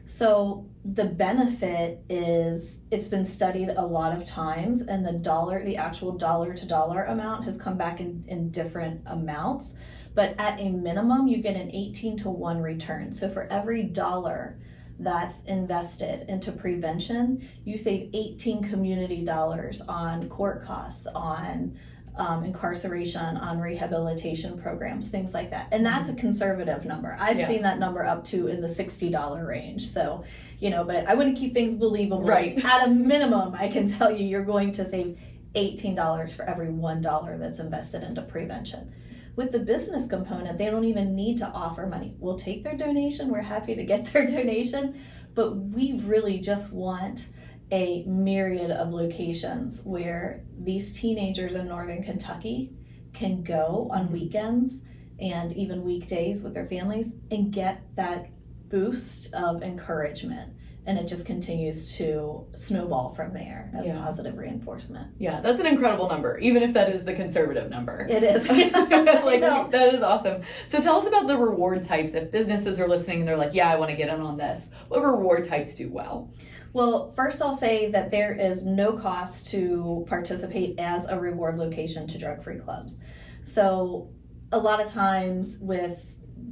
So 0.06 0.66
the 0.84 1.06
benefit 1.06 2.04
is 2.10 2.82
it's 2.92 3.08
been 3.08 3.26
studied 3.26 3.70
a 3.70 3.86
lot 3.86 4.16
of 4.16 4.26
times, 4.26 4.82
and 4.82 5.06
the 5.06 5.14
dollar, 5.14 5.64
the 5.64 5.78
actual 5.78 6.18
dollar 6.18 6.54
to 6.54 6.66
dollar 6.66 7.04
amount 7.06 7.46
has 7.46 7.58
come 7.58 7.78
back 7.78 8.00
in, 8.00 8.24
in 8.28 8.50
different 8.52 9.02
amounts. 9.06 9.76
But 10.14 10.36
at 10.38 10.60
a 10.60 10.70
minimum, 10.70 11.28
you 11.28 11.38
get 11.38 11.56
an 11.56 11.72
18 11.72 12.18
to 12.18 12.30
1 12.30 12.62
return. 12.62 13.14
So 13.14 13.32
for 13.32 13.44
every 13.48 13.84
dollar 13.84 14.60
that's 15.04 15.44
invested 15.44 16.28
into 16.30 16.52
prevention, 16.52 17.48
you 17.66 17.78
save 17.78 18.10
18 18.14 18.70
community 18.70 19.24
dollars 19.24 19.82
on 19.82 20.28
court 20.30 20.64
costs, 20.64 21.08
on 21.08 21.78
um, 22.16 22.44
incarceration, 22.44 23.38
on 23.38 23.60
rehabilitation 23.60 24.62
programs, 24.62 25.10
things 25.10 25.34
like 25.34 25.50
that. 25.50 25.68
And 25.72 25.84
that's 25.86 26.10
a 26.10 26.14
conservative 26.14 26.86
number. 26.86 27.18
I've 27.20 27.40
Yeah. 27.40 27.48
seen 27.48 27.64
that 27.64 27.80
number 27.80 28.06
up 28.06 28.24
to 28.26 28.48
in 28.48 28.62
the 28.62 28.68
$60 28.70 29.42
range. 29.48 29.90
So, 29.90 30.24
you 30.60 30.70
know, 30.70 30.84
but 30.84 31.08
I 31.08 31.16
want 31.16 31.34
to 31.34 31.40
keep 31.40 31.54
things 31.56 31.76
believable. 31.76 32.24
Right. 32.24 32.58
At 32.64 32.88
a 32.88 32.92
minimum, 32.92 33.56
I 33.56 33.68
can 33.68 33.88
tell 33.88 34.12
you 34.16 34.26
you're 34.26 34.46
going 34.46 34.72
to 34.74 34.86
save 34.86 35.18
$18 35.56 36.36
for 36.36 36.44
every 36.46 36.68
$1 36.68 37.40
that's 37.40 37.60
invested 37.60 38.04
into 38.04 38.22
prevention. 38.22 38.94
With 39.36 39.52
the 39.52 39.60
business 39.60 40.08
component, 40.08 40.58
they 40.58 40.70
don't 40.70 40.86
even 40.86 41.16
need 41.16 41.40
to 41.40 41.48
offer 41.48 41.88
money. 41.88 42.16
We'll 42.20 42.38
take 42.38 42.64
their 42.64 42.78
donation, 42.78 43.32
we're 43.32 43.42
happy 43.42 43.76
to 43.76 43.84
get 43.84 44.06
their 44.14 44.26
donation, 44.26 45.02
but 45.34 45.56
we 45.56 46.00
really 46.04 46.40
just 46.40 46.72
want 46.72 47.30
a 47.72 48.04
myriad 48.04 48.70
of 48.70 48.92
locations 48.92 49.84
where 49.84 50.44
these 50.60 50.96
teenagers 50.96 51.56
in 51.56 51.68
northern 51.68 52.04
Kentucky 52.04 52.72
can 53.14 53.42
go 53.42 53.90
on 53.92 54.12
weekends 54.12 54.82
and 55.20 55.54
even 55.54 55.84
weekdays 55.84 56.44
with 56.44 56.54
their 56.54 56.68
families 56.68 57.14
and 57.32 57.52
get 57.52 57.82
that 57.96 58.30
boost 58.70 59.34
of 59.34 59.64
encouragement 59.64 60.54
and 60.86 60.98
it 60.98 61.08
just 61.08 61.26
continues 61.26 61.96
to 61.98 62.46
snowball 62.56 63.14
from 63.14 63.34
there 63.34 63.72
as 63.78 63.88
Yeah. 63.88 64.00
positive 64.00 64.38
reinforcement. 64.38 65.08
Yeah, 65.18 65.40
that's 65.42 65.60
an 65.60 65.66
incredible 65.66 66.10
number, 66.10 66.38
even 66.40 66.62
if 66.62 66.74
that 66.74 66.90
is 66.90 67.06
the 67.06 67.14
conservative 67.14 67.70
number. 67.70 68.06
It 68.10 68.24
is. 68.24 68.48
like 68.50 69.42
that 69.42 69.94
is 69.94 70.02
awesome. 70.04 70.42
So 70.68 70.80
tell 70.82 70.98
us 70.98 71.08
about 71.08 71.28
the 71.28 71.38
reward 71.38 71.84
types. 71.84 72.14
If 72.14 72.32
businesses 72.32 72.80
are 72.80 72.88
listening 72.88 73.20
and 73.20 73.28
they're 73.28 73.38
like, 73.38 73.54
"Yeah, 73.54 73.72
I 73.72 73.78
want 73.78 73.92
to 73.92 73.98
get 73.98 74.14
in 74.14 74.20
on 74.22 74.38
this," 74.38 74.70
what 74.90 75.02
reward 75.02 75.48
types 75.48 75.74
do 75.76 75.90
well? 75.90 76.32
Well, 76.74 77.12
first 77.16 77.42
I'll 77.42 77.56
say 77.56 77.92
that 77.92 78.10
there 78.10 78.34
is 78.34 78.66
no 78.66 78.94
cost 78.94 79.48
to 79.52 80.06
participate 80.10 80.80
as 80.80 81.08
a 81.08 81.20
reward 81.20 81.58
location 81.58 82.08
to 82.08 82.18
drug 82.18 82.44
free 82.44 82.58
clubs. 82.58 83.00
So, 83.44 84.10
a 84.52 84.58
lot 84.58 84.84
of 84.84 84.92
times 84.92 85.58
with 85.62 86.00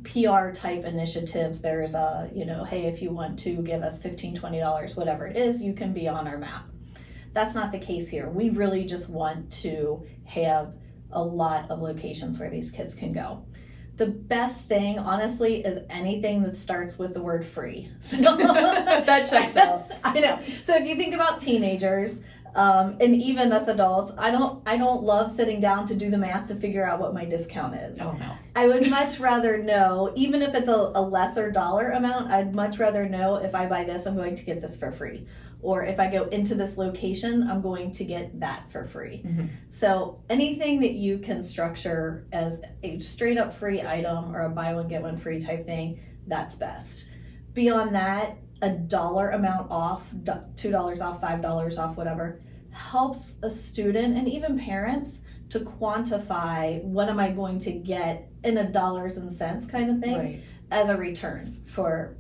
PR 0.04 0.52
type 0.52 0.84
initiatives, 0.84 1.62
there's 1.62 1.94
a, 1.94 2.30
you 2.34 2.46
know, 2.46 2.64
hey, 2.64 2.86
if 2.86 3.02
you 3.02 3.12
want 3.12 3.40
to 3.40 3.62
give 3.62 3.82
us 3.82 4.02
$15, 4.02 4.40
$20, 4.40 4.98
whatever 4.98 5.28
it 5.28 5.38
is, 5.38 5.62
you 5.62 5.74
can 5.74 5.94
be 5.94 6.08
on 6.08 6.28
our 6.28 6.38
map. 6.38 6.68
That's 7.34 7.56
not 7.56 7.72
the 7.72 7.80
case 7.80 8.10
here. 8.10 8.30
We 8.30 8.50
really 8.50 8.86
just 8.86 9.10
want 9.10 9.52
to 9.62 10.06
have 10.26 10.74
a 11.12 11.24
lot 11.24 11.70
of 11.70 11.80
locations 11.80 12.40
where 12.40 12.50
these 12.50 12.72
kids 12.72 12.96
can 12.96 13.14
go. 13.14 13.46
The 13.98 14.08
best 14.08 14.68
thing, 14.68 14.98
honestly, 14.98 15.64
is 15.64 15.80
anything 15.90 16.44
that 16.44 16.56
starts 16.56 16.98
with 16.98 17.14
the 17.14 17.22
word 17.22 17.46
free. 17.46 17.90
So 18.00 18.18
that 18.38 19.30
checks 19.30 19.56
out. 19.56 19.92
I 20.04 20.20
know. 20.20 20.40
So 20.62 20.76
if 20.76 20.88
you 20.88 20.96
think 20.96 21.14
about 21.14 21.40
teenagers, 21.40 22.22
um, 22.56 22.98
and 23.00 23.16
even 23.16 23.52
us 23.52 23.68
adults, 23.68 24.12
I 24.18 24.32
don't 24.32 24.62
I 24.66 24.78
don't 24.78 25.04
love 25.04 25.32
sitting 25.32 25.62
down 25.62 25.86
to 25.88 25.96
do 25.96 26.10
the 26.10 26.18
math 26.18 26.48
to 26.50 26.56
figure 26.56 26.86
out 26.86 27.00
what 27.00 27.14
my 27.14 27.26
discount 27.26 27.76
is. 27.76 28.00
Oh 28.00 28.12
no. 28.14 28.34
I 28.56 28.68
would 28.68 28.90
much 28.90 29.20
rather 29.20 29.58
know, 29.58 30.12
even 30.16 30.42
if 30.42 30.54
it's 30.54 30.68
a, 30.68 30.92
a 30.96 31.02
lesser 31.02 31.52
dollar 31.52 31.92
amount, 31.92 32.30
I'd 32.32 32.54
much 32.54 32.80
rather 32.80 33.08
know 33.08 33.36
if 33.36 33.56
I 33.56 33.66
buy 33.68 33.84
this, 33.86 34.06
I'm 34.06 34.16
going 34.16 34.36
to 34.36 34.44
get 34.44 34.60
this 34.62 34.78
for 34.78 34.92
free. 34.92 35.28
Or 35.64 35.86
if 35.86 36.00
I 36.00 36.10
go 36.12 36.24
into 36.26 36.56
this 36.56 36.78
location, 36.78 37.48
I'm 37.48 37.62
going 37.62 37.92
to 37.94 38.04
get 38.04 38.40
that 38.40 38.72
for 38.72 38.86
free. 38.86 39.24
Mhm. 39.24 39.50
So 39.70 40.24
anything 40.30 40.80
that 40.82 40.94
you 40.94 41.20
can 41.20 41.44
structure 41.44 42.26
as 42.34 42.62
a 42.84 43.00
straight 43.00 43.38
up 43.38 43.54
free 43.54 43.82
item 43.82 44.36
or 44.36 44.42
a 44.42 44.50
buy 44.50 44.74
one, 44.74 44.88
get 44.88 45.04
one 45.04 45.18
free 45.20 45.40
type 45.40 45.64
thing, 45.66 46.00
that's 46.28 46.56
best. 46.56 47.08
Beyond 47.54 47.94
that, 47.96 48.38
a 48.62 48.70
dollar 48.70 49.30
amount 49.32 49.70
off, 49.72 50.10
$2 50.24 51.02
off, 51.02 51.22
$5 51.22 51.78
off, 51.80 51.98
whatever, 51.98 52.40
helps 52.72 53.36
a 53.44 53.50
student 53.50 54.18
and 54.18 54.28
even 54.30 54.58
parents 54.60 55.22
to 55.50 55.60
quantify 55.60 56.82
what 56.84 57.10
am 57.10 57.20
I 57.20 57.32
going 57.32 57.60
to 57.60 57.72
get 57.72 58.30
in 58.44 58.58
a 58.58 58.72
dollars 58.72 59.18
and 59.18 59.32
cents 59.32 59.66
kind 59.66 59.90
of 59.90 60.00
thing 60.00 60.18
Right. 60.18 60.44
as 60.72 60.90
a 60.90 60.96
return 60.96 61.62
for 61.66 62.16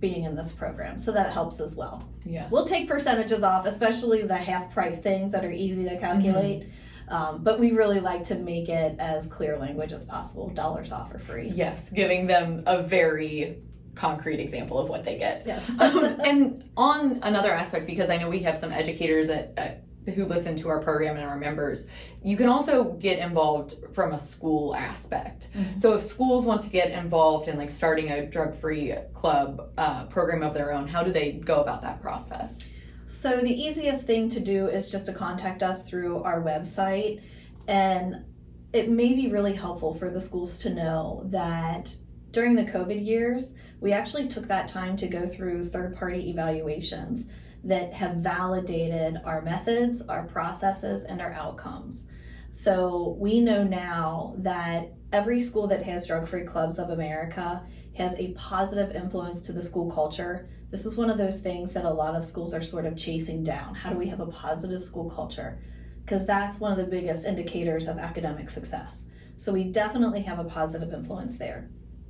being 0.00 0.24
in 0.24 0.34
this 0.34 0.52
program. 0.52 0.98
So 0.98 1.12
that 1.12 1.32
helps 1.32 1.60
as 1.60 1.76
well. 1.76 2.08
Yeah. 2.24 2.48
We'll 2.50 2.66
take 2.66 2.88
percentages 2.88 3.42
off, 3.44 3.66
especially 3.66 4.22
the 4.22 4.36
half 4.36 4.72
price 4.72 4.98
things 4.98 5.30
that 5.32 5.44
are 5.44 5.52
easy 5.52 5.84
to 5.88 5.96
calculate. 5.98 6.68
Um, 7.08 7.42
but 7.44 7.60
we 7.60 7.72
really 7.72 8.00
like 8.00 8.24
to 8.24 8.36
make 8.36 8.68
it 8.68 8.96
as 8.98 9.26
clear 9.26 9.58
language 9.58 9.92
as 9.92 10.04
possible. 10.04 10.48
Dollars 10.50 10.90
off 10.92 11.14
or 11.14 11.18
free. 11.18 11.52
Yes, 11.54 11.90
giving 11.90 12.26
them 12.26 12.62
a 12.66 12.82
very 12.82 13.58
concrete 13.94 14.40
example 14.40 14.78
of 14.78 14.88
what 14.88 15.04
they 15.04 15.18
get. 15.18 15.44
Yes. 15.46 15.70
um, 15.78 16.20
and 16.24 16.64
on 16.76 17.20
another 17.22 17.52
aspect, 17.52 17.86
because 17.86 18.10
I 18.10 18.16
know 18.16 18.28
we 18.28 18.40
have 18.40 18.58
some 18.58 18.72
educators 18.72 19.28
at, 19.28 19.52
at, 19.56 19.84
who 20.14 20.24
listen 20.24 20.56
to 20.56 20.68
our 20.68 20.80
program 20.80 21.16
and 21.16 21.24
our 21.24 21.36
members, 21.36 21.88
you 22.24 22.36
can 22.36 22.48
also 22.48 22.94
get 22.94 23.18
involved 23.18 23.76
from 23.92 24.12
a 24.12 24.18
school 24.18 24.74
aspect. 24.74 25.50
So 25.78 25.94
if 25.94 26.02
schools 26.02 26.44
want 26.44 26.62
to 26.62 26.70
get 26.70 26.90
involved 26.90 27.46
in 27.46 27.56
like 27.56 27.70
starting 27.70 28.10
a 28.10 28.26
drug-free 28.26 28.94
club 29.14 29.70
uh, 29.78 30.06
program 30.06 30.42
of 30.42 30.54
their 30.54 30.72
own, 30.72 30.88
how 30.88 31.04
do 31.04 31.12
they 31.12 31.32
go 31.32 31.60
about 31.60 31.82
that 31.82 32.02
process? 32.02 32.76
So 33.06 33.40
the 33.40 33.54
easiest 33.54 34.06
thing 34.06 34.28
to 34.30 34.40
do 34.40 34.68
is 34.68 34.90
just 34.90 35.06
to 35.06 35.12
contact 35.12 35.62
us 35.62 35.88
through 35.88 36.22
our 36.24 36.42
website 36.42 37.20
and 37.68 38.24
it 38.72 38.88
may 38.88 39.12
be 39.14 39.30
really 39.30 39.52
helpful 39.52 39.94
for 39.94 40.10
the 40.10 40.20
schools 40.20 40.58
to 40.60 40.70
know 40.70 41.22
that 41.26 41.94
during 42.32 42.56
the 42.56 42.64
COVID 42.64 43.04
years, 43.04 43.54
we 43.80 43.92
actually 43.92 44.26
took 44.26 44.48
that 44.48 44.68
time 44.68 44.96
to 44.96 45.06
go 45.06 45.26
through 45.26 45.64
third 45.64 45.96
party 45.96 46.30
evaluations 46.30 47.26
that 47.64 47.92
have 47.92 48.16
validated 48.16 49.20
our 49.24 49.42
methods, 49.42 50.02
our 50.02 50.24
processes, 50.24 51.04
and 51.04 51.20
our 51.20 51.32
outcomes. 51.32 52.06
So 52.50 53.16
we 53.18 53.40
know 53.40 53.64
now 53.64 54.34
that 54.38 54.92
every 55.12 55.40
school 55.40 55.66
that 55.68 55.82
has 55.84 56.06
Drug 56.06 56.26
Free 56.26 56.44
Clubs 56.44 56.78
of 56.78 56.90
America 56.90 57.62
has 57.96 58.18
a 58.18 58.32
positive 58.32 58.96
influence 58.96 59.42
to 59.42 59.52
the 59.52 59.62
school 59.62 59.90
culture. 59.90 60.48
This 60.70 60.86
is 60.86 60.96
one 60.96 61.10
of 61.10 61.18
those 61.18 61.40
things 61.40 61.72
that 61.74 61.84
a 61.84 61.90
lot 61.90 62.14
of 62.14 62.24
schools 62.24 62.54
are 62.54 62.62
sort 62.62 62.86
of 62.86 62.96
chasing 62.96 63.44
down. 63.44 63.74
How 63.74 63.90
do 63.90 63.96
we 63.96 64.08
have 64.08 64.20
a 64.20 64.26
positive 64.26 64.82
school 64.82 65.10
culture? 65.10 65.58
Because 66.04 66.26
that's 66.26 66.58
one 66.58 66.72
of 66.72 66.78
the 66.78 66.90
biggest 66.90 67.26
indicators 67.26 67.88
of 67.88 67.98
academic 67.98 68.48
success. 68.48 69.06
So 69.36 69.52
we 69.52 69.64
definitely 69.64 70.22
have 70.22 70.38
a 70.38 70.44
positive 70.44 70.92
influence 70.92 71.38
there. 71.38 71.68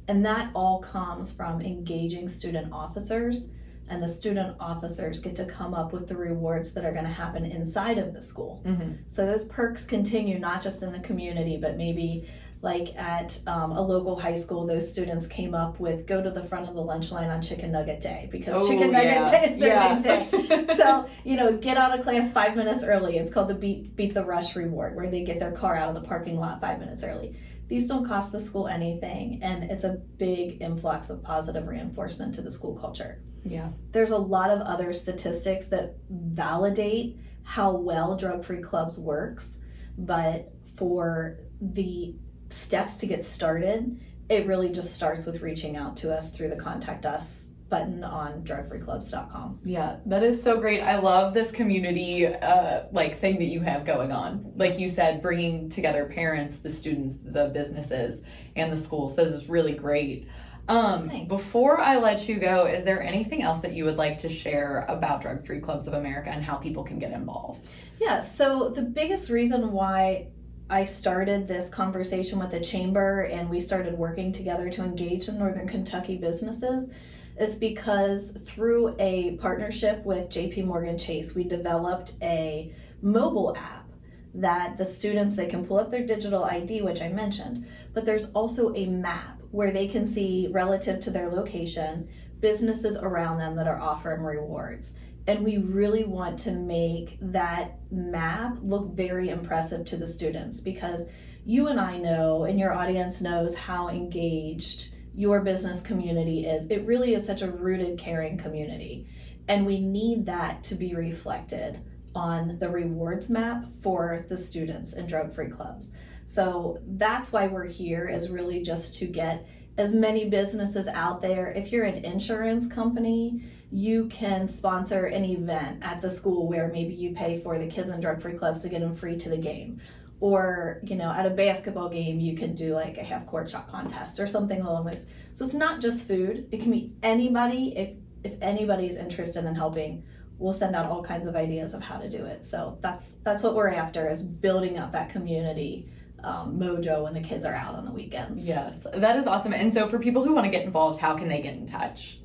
And 0.09 0.25
that 0.27 0.51
all 0.55 0.81
comes 0.81 1.33
from 1.33 1.61
engaging 1.61 2.29
student 2.29 2.73
officers, 2.73 3.51
and 3.89 4.03
the 4.03 4.09
student 4.09 4.57
officers 4.59 5.21
get 5.21 5.37
to 5.37 5.45
come 5.45 5.75
up 5.75 5.93
with 5.93 6.09
the 6.09 6.17
rewards 6.17 6.73
that 6.75 6.85
are 6.85 6.93
going 6.93 7.05
to 7.05 7.11
happen 7.11 7.45
inside 7.45 7.99
of 7.99 8.13
the 8.13 8.23
school. 8.23 8.63
Mm-hmm. 8.65 8.93
So 9.09 9.27
those 9.27 9.45
perks 9.47 9.85
continue 9.85 10.39
not 10.39 10.63
just 10.63 10.83
in 10.83 10.93
the 10.93 11.01
community, 11.01 11.57
but 11.61 11.77
maybe 11.77 12.29
like 12.63 12.95
at 12.97 13.41
um, 13.49 13.73
a 13.73 13.81
local 13.83 14.19
high 14.19 14.37
school, 14.37 14.65
those 14.67 14.89
students 14.89 15.27
came 15.27 15.53
up 15.53 15.81
with 15.81 16.07
go 16.07 16.23
to 16.23 16.31
the 16.31 16.45
front 16.45 16.69
of 16.69 16.77
the 16.77 16.81
lunch 16.81 17.11
line 17.11 17.29
on 17.29 17.43
Chicken 17.43 17.73
Nugget 17.73 18.01
Day 18.01 18.29
because 18.31 18.55
Oh, 18.57 18.69
Chicken 18.69 18.93
Nugget 18.93 19.13
yeah. 19.13 19.31
Day 19.33 19.51
is 19.51 19.59
their 19.59 19.69
Yeah. 19.75 19.95
big 20.31 20.69
day. 20.69 20.77
so 20.77 21.09
you 21.25 21.37
know, 21.37 21.57
get 21.57 21.77
out 21.77 21.99
of 21.99 22.05
class 22.05 22.31
five 22.33 22.55
minutes 22.57 22.85
early. 22.85 23.19
It's 23.19 23.33
called 23.33 23.49
the 23.49 23.55
beat 23.55 23.97
beat 23.97 24.15
the 24.15 24.25
rush 24.25 24.55
reward, 24.55 24.95
where 24.95 25.11
they 25.11 25.25
get 25.25 25.41
their 25.41 25.51
car 25.51 25.77
out 25.77 25.89
of 25.95 26.01
the 26.01 26.07
parking 26.09 26.39
lot 26.39 26.61
five 26.61 26.79
minutes 26.79 27.03
early. 27.03 27.37
These 27.73 27.89
don't 27.89 28.07
cost 28.07 28.33
the 28.33 28.41
school 28.41 28.69
anything, 28.69 29.39
and 29.43 29.65
it's 29.65 29.85
a 29.85 29.95
big 30.19 30.61
influx 30.61 31.09
of 31.09 31.23
positive 31.23 31.67
reinforcement 31.67 32.35
to 32.35 32.43
the 32.43 32.51
school 32.51 32.75
culture 32.75 33.23
Yeah. 33.45 33.71
there's 33.93 34.11
a 34.11 34.19
lot 34.19 34.51
of 34.51 34.61
other 34.61 34.93
statistics 34.93 35.69
that 35.69 35.97
validate 36.11 37.19
how 37.45 37.75
well 37.75 38.15
drug 38.15 38.45
free 38.45 38.61
clubs 38.61 38.99
works 38.99 39.61
but 39.97 40.53
for 40.77 41.39
the 41.63 42.15
steps 42.51 42.97
to 42.97 43.07
get 43.07 43.25
started 43.25 43.99
it 44.29 44.47
really 44.47 44.69
just 44.69 44.93
starts 44.93 45.25
with 45.25 45.41
reaching 45.41 45.75
out 45.75 45.97
to 45.97 46.15
us 46.15 46.31
through 46.31 46.51
the 46.51 46.57
contact 46.57 47.07
us 47.07 47.52
button 47.73 48.05
on 48.05 48.45
drugfreeclubs.com 48.45 49.59
Yeah, 49.65 49.97
that 50.05 50.23
is 50.23 50.43
so 50.43 50.61
great. 50.61 50.83
I 50.83 50.99
love 50.99 51.33
this 51.33 51.51
community 51.51 52.27
uh, 52.27 52.83
like 52.93 53.19
thing 53.19 53.39
that 53.39 53.47
you 53.47 53.61
have 53.61 53.87
going 53.87 54.13
on. 54.13 54.53
Like 54.57 54.79
you 54.79 54.91
said, 54.91 55.23
bringing 55.23 55.71
together 55.71 56.05
parents, 56.05 56.59
the 56.59 56.69
students, 56.69 57.17
the 57.25 57.49
businesses, 57.49 58.21
and 58.57 58.71
the 58.71 58.77
schools. 58.77 59.17
That 59.17 59.29
is 59.29 59.49
really 59.49 59.73
great. 59.73 60.29
Um, 60.69 61.09
Thanks. 61.09 61.29
before 61.29 61.81
I 61.81 61.97
let 61.97 62.29
you 62.29 62.39
go, 62.39 62.67
is 62.67 62.85
there 62.85 63.03
anything 63.03 63.43
else 63.43 63.61
that 63.61 63.73
you 63.73 63.87
would 63.87 63.97
like 63.97 64.19
to 64.19 64.29
share 64.29 64.85
about 64.91 65.23
Drug 65.23 65.47
Free 65.47 65.59
Clubs 65.59 65.87
of 65.87 65.95
America 65.95 66.29
and 66.29 66.45
how 66.45 66.57
people 66.57 66.85
can 66.85 66.99
get 66.99 67.13
involved? 67.13 67.67
Yeah, 67.99 68.21
so 68.21 68.69
the 68.69 68.83
biggest 68.83 69.31
reason 69.31 69.73
why 69.73 70.29
I 70.69 70.85
started 70.85 71.49
this 71.49 71.71
conversation 71.71 72.39
with 72.39 72.51
the 72.51 72.61
chamber 72.61 73.23
and 73.23 73.49
we 73.49 73.61
started 73.61 73.95
working 73.97 74.31
together 74.31 74.69
to 74.69 74.85
engage 74.85 75.29
in 75.29 75.39
Northern 75.39 75.67
Kentucky 75.67 76.19
businesses 76.19 76.91
is 77.39 77.57
because 77.57 78.37
through 78.45 78.95
a 78.99 79.37
partnership 79.37 80.05
with 80.05 80.31
JP 80.31 80.67
Morgan 80.67 80.99
Chase, 80.99 81.35
we 81.35 81.45
developed 81.45 82.15
a 82.23 82.75
mobile 83.01 83.57
app 83.57 83.89
that 84.35 84.79
the 84.79 84.85
students 84.85 85.37
they 85.37 85.47
can 85.47 85.67
pull 85.67 85.79
up 85.79 85.91
their 85.91 86.07
digital 86.07 86.45
ID, 86.45 86.83
which 86.83 87.03
I 87.03 87.09
mentioned, 87.09 87.67
but 87.93 88.05
there's 88.05 88.31
also 88.31 88.75
a 88.75 88.87
map 88.87 89.43
where 89.51 89.71
they 89.71 89.87
can 89.87 90.07
see 90.07 90.49
relative 90.51 91.01
to 91.01 91.11
their 91.11 91.31
location 91.31 92.09
businesses 92.41 92.97
around 92.97 93.39
them 93.39 93.55
that 93.57 93.69
are 93.69 93.81
offering 93.81 94.23
rewards. 94.23 94.95
And 95.27 95.45
we 95.45 95.59
really 95.59 96.05
want 96.05 96.39
to 96.41 96.53
make 96.53 97.19
that 97.21 97.79
map 97.93 98.57
look 98.61 98.93
very 98.95 99.29
impressive 99.29 99.85
to 99.87 99.97
the 99.97 100.07
students 100.07 100.59
because 100.61 101.07
you 101.45 101.69
and 101.69 101.81
I 101.81 101.99
know, 101.99 102.45
and 102.45 102.59
your 102.59 102.73
audience 102.73 103.21
knows 103.21 103.57
how 103.57 103.89
engaged 103.89 104.92
your 105.15 105.41
business 105.41 105.83
community 105.83 106.47
is. 106.47 106.69
It 106.71 106.87
really 106.87 107.15
is 107.15 107.27
such 107.27 107.43
a 107.43 107.51
rooted, 107.51 107.99
caring 107.99 108.39
community. 108.39 109.07
And 109.49 109.67
we 109.67 109.81
need 109.81 110.27
that 110.27 110.63
to 110.65 110.75
be 110.75 110.95
reflected 110.95 111.81
on 112.15 112.59
the 112.59 112.69
rewards 112.69 113.31
map 113.31 113.65
for 113.83 114.27
the 114.29 114.37
students 114.37 114.93
in 114.93 115.07
drug 115.07 115.33
free 115.35 115.49
clubs. 115.49 115.93
So 116.27 116.79
that's 116.87 117.33
why 117.33 117.49
we're 117.49 117.67
here, 117.67 118.09
is 118.09 118.31
really 118.31 118.63
just 118.63 118.95
to 118.97 119.07
get 119.07 119.47
as 119.79 119.93
many 119.93 120.29
businesses 120.29 120.87
out 120.89 121.23
there. 121.23 121.51
If 121.53 121.73
you're 121.73 121.85
an 121.85 122.05
insurance 122.05 122.67
company, 122.67 123.45
you 123.71 124.07
can 124.09 124.49
sponsor 124.49 125.07
an 125.07 125.25
event 125.25 125.83
at 125.83 126.03
the 126.03 126.11
school 126.11 126.47
where 126.47 126.69
maybe 126.69 126.95
you 126.95 127.15
pay 127.15 127.41
for 127.41 127.59
the 127.59 127.67
kids 127.67 127.91
in 127.91 128.01
drug 128.01 128.21
free 128.21 128.35
clubs 128.35 128.63
to 128.63 128.69
get 128.69 128.81
them 128.81 128.95
free 128.95 129.17
to 129.17 129.31
the 129.31 129.39
game. 129.39 129.81
Or 130.23 130.81
you 130.85 130.95
know 130.95 131.11
at 131.11 131.27
a 131.27 131.31
basketball 131.31 131.89
game 131.89 132.21
you 132.21 132.37
can 132.37 132.55
do 132.55 132.75
like 132.75 132.97
a 132.97 133.03
half 133.03 133.27
court 133.27 133.51
shot 133.51 133.69
contest 133.69 134.21
or 134.21 134.27
something 134.27 134.61
along 134.61 134.87
those 134.87 135.07
so 135.35 135.45
it's 135.45 135.55
not 135.55 135.81
just 135.81 136.07
food. 136.07 136.49
It 136.53 136.61
can 136.61 136.71
be 136.71 136.93
anybody 137.03 137.75
if 137.77 137.91
if 138.23 138.41
anybody's 138.41 138.97
interested 138.97 139.45
in 139.45 139.55
helping 139.55 140.05
we'll 140.39 140.53
send 140.53 140.75
out 140.75 140.87
all 140.87 141.03
kinds 141.03 141.27
of 141.27 141.37
ideas 141.37 141.73
of 141.75 141.83
how 141.83 141.99
to 141.99 142.09
do 142.09 142.25
it. 142.25 142.47
So 142.47 142.79
that's 142.81 143.15
that's 143.25 143.43
what 143.43 143.55
we're 143.55 143.71
after 143.71 144.09
is 144.09 144.23
building 144.23 144.79
up 144.79 144.93
that 144.93 145.11
community 145.11 145.89
um, 146.23 146.57
mojo 146.57 147.03
when 147.03 147.15
the 147.15 147.21
kids 147.21 147.45
are 147.45 147.55
out 147.55 147.75
on 147.75 147.85
the 147.85 147.91
weekends. 147.91 148.47
Yes 148.47 148.87
that 148.95 149.17
is 149.17 149.27
awesome. 149.27 149.53
And 149.53 149.75
so 149.75 149.89
for 149.89 149.99
people 149.99 150.25
who 150.25 150.35
want 150.35 150.45
to 150.45 150.51
get 150.51 150.65
involved 150.65 151.01
how 151.01 151.17
can 151.17 151.29
they 151.29 151.43
get 151.43 151.55
in 151.55 151.67
touch? 151.67 152.21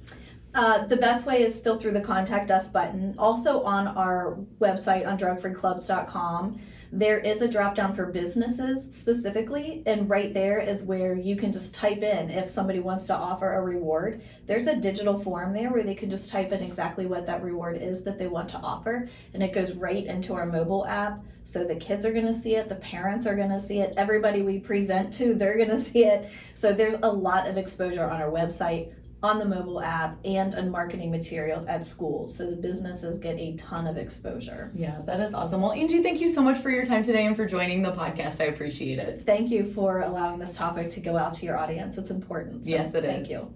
Uh, 0.53 0.85
the 0.85 0.97
best 0.97 1.25
way 1.25 1.41
is 1.41 1.53
still 1.53 1.79
through 1.79 1.91
the 1.91 2.01
contact 2.01 2.51
us 2.51 2.69
button. 2.69 3.15
Also 3.17 3.63
on 3.63 3.87
our 3.87 4.37
website 4.59 5.07
on 5.07 5.17
drugfreeclubs.com 5.17 6.59
there 6.91 7.19
is 7.19 7.41
a 7.41 7.47
drop 7.47 7.75
down 7.75 7.95
for 7.95 8.05
businesses 8.05 8.95
specifically, 8.95 9.83
and 9.85 10.09
right 10.09 10.33
there 10.33 10.59
is 10.59 10.83
where 10.83 11.13
you 11.13 11.35
can 11.35 11.51
just 11.51 11.75
type 11.75 12.01
in 12.01 12.29
if 12.29 12.49
somebody 12.49 12.79
wants 12.79 13.07
to 13.07 13.15
offer 13.15 13.55
a 13.55 13.61
reward. 13.61 14.21
There's 14.45 14.67
a 14.67 14.75
digital 14.75 15.19
form 15.19 15.53
there 15.53 15.71
where 15.71 15.83
they 15.83 15.95
can 15.95 16.09
just 16.09 16.31
type 16.31 16.51
in 16.51 16.63
exactly 16.63 17.05
what 17.05 17.25
that 17.25 17.43
reward 17.43 17.81
is 17.81 18.03
that 18.03 18.17
they 18.17 18.27
want 18.27 18.49
to 18.49 18.57
offer, 18.57 19.09
and 19.33 19.43
it 19.43 19.53
goes 19.53 19.75
right 19.75 20.05
into 20.05 20.33
our 20.33 20.45
mobile 20.45 20.85
app. 20.85 21.23
So 21.43 21.63
the 21.63 21.75
kids 21.75 22.05
are 22.05 22.11
going 22.11 22.25
to 22.25 22.33
see 22.33 22.55
it, 22.55 22.67
the 22.69 22.75
parents 22.75 23.25
are 23.25 23.35
going 23.35 23.51
to 23.51 23.59
see 23.59 23.79
it, 23.79 23.93
everybody 23.97 24.41
we 24.41 24.59
present 24.59 25.13
to, 25.15 25.33
they're 25.33 25.57
going 25.57 25.69
to 25.69 25.77
see 25.77 26.05
it. 26.05 26.29
So 26.55 26.73
there's 26.73 26.95
a 26.95 27.11
lot 27.11 27.47
of 27.47 27.57
exposure 27.57 28.03
on 28.03 28.21
our 28.21 28.29
website 28.29 28.91
on 29.23 29.39
the 29.39 29.45
mobile 29.45 29.81
app 29.81 30.17
and 30.23 30.53
on 30.55 30.69
marketing 30.69 31.09
materials 31.09 31.65
at 31.65 31.85
schools. 31.85 32.35
So 32.35 32.49
the 32.49 32.55
businesses 32.55 33.17
get 33.17 33.37
a 33.39 33.55
ton 33.55 33.87
of 33.87 33.97
exposure. 33.97 34.71
Yeah, 34.75 35.01
that 35.05 35.19
is 35.19 35.33
awesome. 35.33 35.61
Well, 35.61 35.71
Angie, 35.71 36.03
thank 36.03 36.21
you 36.21 36.29
so 36.29 36.41
much 36.41 36.59
for 36.59 36.69
your 36.69 36.85
time 36.85 37.03
today 37.03 37.25
and 37.25 37.35
for 37.35 37.47
joining 37.47 37.81
the 37.81 37.93
podcast. 37.93 38.41
I 38.41 38.45
appreciate 38.45 38.99
it. 38.99 39.23
Thank 39.25 39.49
you 39.49 39.71
for 39.71 40.01
allowing 40.01 40.39
this 40.39 40.55
topic 40.55 40.91
to 40.91 40.99
go 40.99 41.17
out 41.17 41.33
to 41.35 41.45
your 41.45 41.57
audience. 41.57 41.97
It's 41.97 42.11
important. 42.11 42.65
So 42.65 42.71
yes, 42.71 42.93
it 42.93 43.03
thank 43.03 43.23
is. 43.23 43.29
you. 43.31 43.53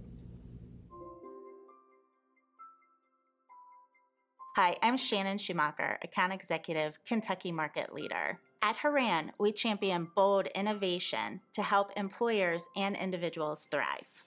Hi, 4.57 4.75
I'm 4.81 4.97
Shannon 4.97 5.37
Schumacher, 5.37 5.97
Account 6.03 6.33
Executive, 6.33 6.99
Kentucky 7.07 7.53
Market 7.53 7.93
Leader. 7.93 8.39
At 8.61 8.75
Horan, 8.77 9.31
we 9.39 9.53
champion 9.53 10.09
bold 10.15 10.47
innovation 10.53 11.39
to 11.53 11.63
help 11.63 11.91
employers 11.95 12.63
and 12.75 12.97
individuals 12.97 13.65
thrive. 13.71 14.23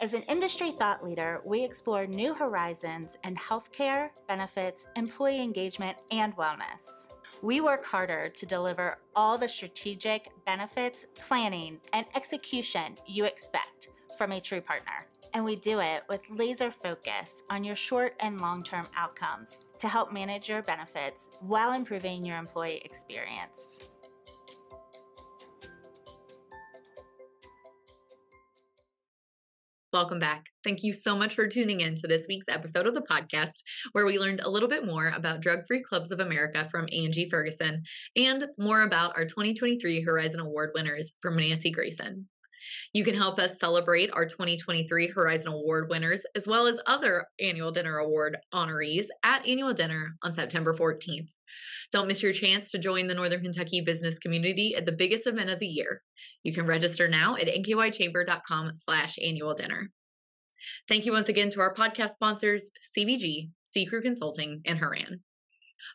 As 0.00 0.14
an 0.14 0.22
industry 0.22 0.72
thought 0.72 1.04
leader, 1.04 1.42
we 1.44 1.62
explore 1.62 2.06
new 2.06 2.32
horizons 2.32 3.18
in 3.22 3.34
healthcare, 3.36 4.08
benefits, 4.28 4.88
employee 4.96 5.42
engagement, 5.42 5.98
and 6.10 6.34
wellness. 6.38 7.08
We 7.42 7.60
work 7.60 7.84
harder 7.84 8.30
to 8.30 8.46
deliver 8.46 8.96
all 9.14 9.36
the 9.36 9.46
strategic 9.46 10.30
benefits, 10.46 11.04
planning, 11.16 11.80
and 11.92 12.06
execution 12.14 12.94
you 13.06 13.26
expect 13.26 13.90
from 14.16 14.32
a 14.32 14.40
true 14.40 14.62
partner. 14.62 15.06
And 15.34 15.44
we 15.44 15.56
do 15.56 15.80
it 15.80 16.04
with 16.08 16.22
laser 16.30 16.70
focus 16.70 17.42
on 17.50 17.62
your 17.62 17.76
short 17.76 18.14
and 18.20 18.40
long 18.40 18.62
term 18.62 18.86
outcomes 18.96 19.58
to 19.80 19.88
help 19.88 20.14
manage 20.14 20.48
your 20.48 20.62
benefits 20.62 21.28
while 21.40 21.72
improving 21.72 22.24
your 22.24 22.38
employee 22.38 22.80
experience. 22.86 23.80
Welcome 29.92 30.20
back. 30.20 30.46
Thank 30.62 30.84
you 30.84 30.92
so 30.92 31.16
much 31.16 31.34
for 31.34 31.48
tuning 31.48 31.80
in 31.80 31.96
to 31.96 32.06
this 32.06 32.26
week's 32.28 32.48
episode 32.48 32.86
of 32.86 32.94
the 32.94 33.02
podcast, 33.02 33.64
where 33.90 34.06
we 34.06 34.20
learned 34.20 34.38
a 34.38 34.48
little 34.48 34.68
bit 34.68 34.86
more 34.86 35.08
about 35.08 35.40
Drug 35.40 35.66
Free 35.66 35.82
Clubs 35.82 36.12
of 36.12 36.20
America 36.20 36.68
from 36.70 36.86
Angie 36.92 37.28
Ferguson 37.28 37.82
and 38.14 38.46
more 38.56 38.82
about 38.82 39.16
our 39.16 39.24
2023 39.24 40.02
Horizon 40.02 40.38
Award 40.38 40.70
winners 40.76 41.12
from 41.20 41.36
Nancy 41.36 41.72
Grayson. 41.72 42.28
You 42.92 43.02
can 43.02 43.16
help 43.16 43.40
us 43.40 43.58
celebrate 43.58 44.12
our 44.12 44.26
2023 44.26 45.08
Horizon 45.08 45.52
Award 45.52 45.88
winners 45.90 46.22
as 46.36 46.46
well 46.46 46.68
as 46.68 46.78
other 46.86 47.26
Annual 47.40 47.72
Dinner 47.72 47.98
Award 47.98 48.36
honorees 48.54 49.06
at 49.24 49.44
Annual 49.44 49.74
Dinner 49.74 50.14
on 50.22 50.32
September 50.32 50.72
14th. 50.72 51.26
Don't 51.92 52.08
miss 52.08 52.22
your 52.22 52.32
chance 52.32 52.70
to 52.70 52.78
join 52.78 53.06
the 53.06 53.14
Northern 53.14 53.42
Kentucky 53.42 53.80
business 53.80 54.18
community 54.18 54.74
at 54.76 54.86
the 54.86 54.92
biggest 54.92 55.26
event 55.26 55.50
of 55.50 55.58
the 55.58 55.66
year. 55.66 56.02
You 56.42 56.54
can 56.54 56.66
register 56.66 57.08
now 57.08 57.36
at 57.36 57.48
nkychamber.com 57.48 58.76
slash 58.76 59.18
annual 59.22 59.54
dinner. 59.54 59.90
Thank 60.88 61.06
you 61.06 61.12
once 61.12 61.28
again 61.28 61.50
to 61.50 61.60
our 61.60 61.74
podcast 61.74 62.10
sponsors, 62.10 62.70
CVG, 62.96 63.50
C 63.64 63.86
Crew 63.86 64.02
Consulting, 64.02 64.60
and 64.66 64.78
Horan. 64.78 65.20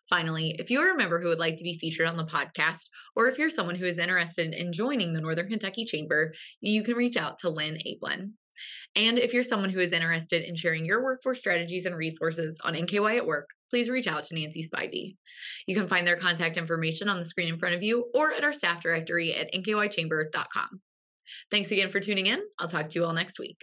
Finally, 0.10 0.56
if 0.60 0.72
you're 0.72 0.94
a 0.94 0.98
member 0.98 1.22
who 1.22 1.30
would 1.30 1.40
like 1.40 1.58
to 1.58 1.64
be 1.64 1.78
featured 1.78 2.08
on 2.08 2.18
the 2.18 2.26
podcast, 2.26 2.90
or 3.16 3.28
if 3.28 3.38
you're 3.38 3.50
someone 3.50 3.76
who 3.76 3.86
is 3.86 4.00
interested 4.00 4.54
in 4.54 4.74
joining 4.74 5.14
the 5.14 5.22
Northern 5.22 5.48
Kentucky 5.48 5.86
Chamber, 5.86 6.34
you 6.62 6.84
can 6.84 6.96
reach 6.96 7.18
out 7.18 7.40
to 7.40 7.50
Lynn 7.50 7.78
Ablin. 7.86 8.32
And 8.96 9.20
if 9.20 9.34
you're 9.34 9.44
someone 9.44 9.70
who 9.70 9.80
is 9.80 9.92
interested 9.92 10.44
in 10.44 10.56
sharing 10.56 10.86
your 10.86 11.04
workforce 11.04 11.40
strategies 11.40 11.86
and 11.86 11.96
resources 11.96 12.60
on 12.64 12.74
NKY 12.74 13.18
at 13.18 13.26
Work, 13.26 13.50
please 13.76 13.90
reach 13.90 14.08
out 14.08 14.24
to 14.24 14.34
Nancy 14.34 14.64
Spivey. 14.64 15.18
You 15.68 15.76
can 15.76 15.86
find 15.86 16.08
their 16.08 16.16
contact 16.16 16.56
information 16.56 17.10
on 17.10 17.18
the 17.18 17.26
screen 17.26 17.50
in 17.50 17.60
front 17.60 17.76
of 17.76 17.84
you 17.84 18.06
or 18.14 18.32
at 18.32 18.42
our 18.42 18.54
staff 18.54 18.82
directory 18.82 19.36
at 19.36 19.54
nkychamber.com. 19.54 20.80
Thanks 21.52 21.72
again 21.72 21.90
for 21.90 22.00
tuning 22.00 22.28
in. 22.28 22.42
I'll 22.58 22.70
talk 22.70 22.88
to 22.88 22.98
you 22.98 23.04
all 23.04 23.12
next 23.12 23.38
week. 23.38 23.58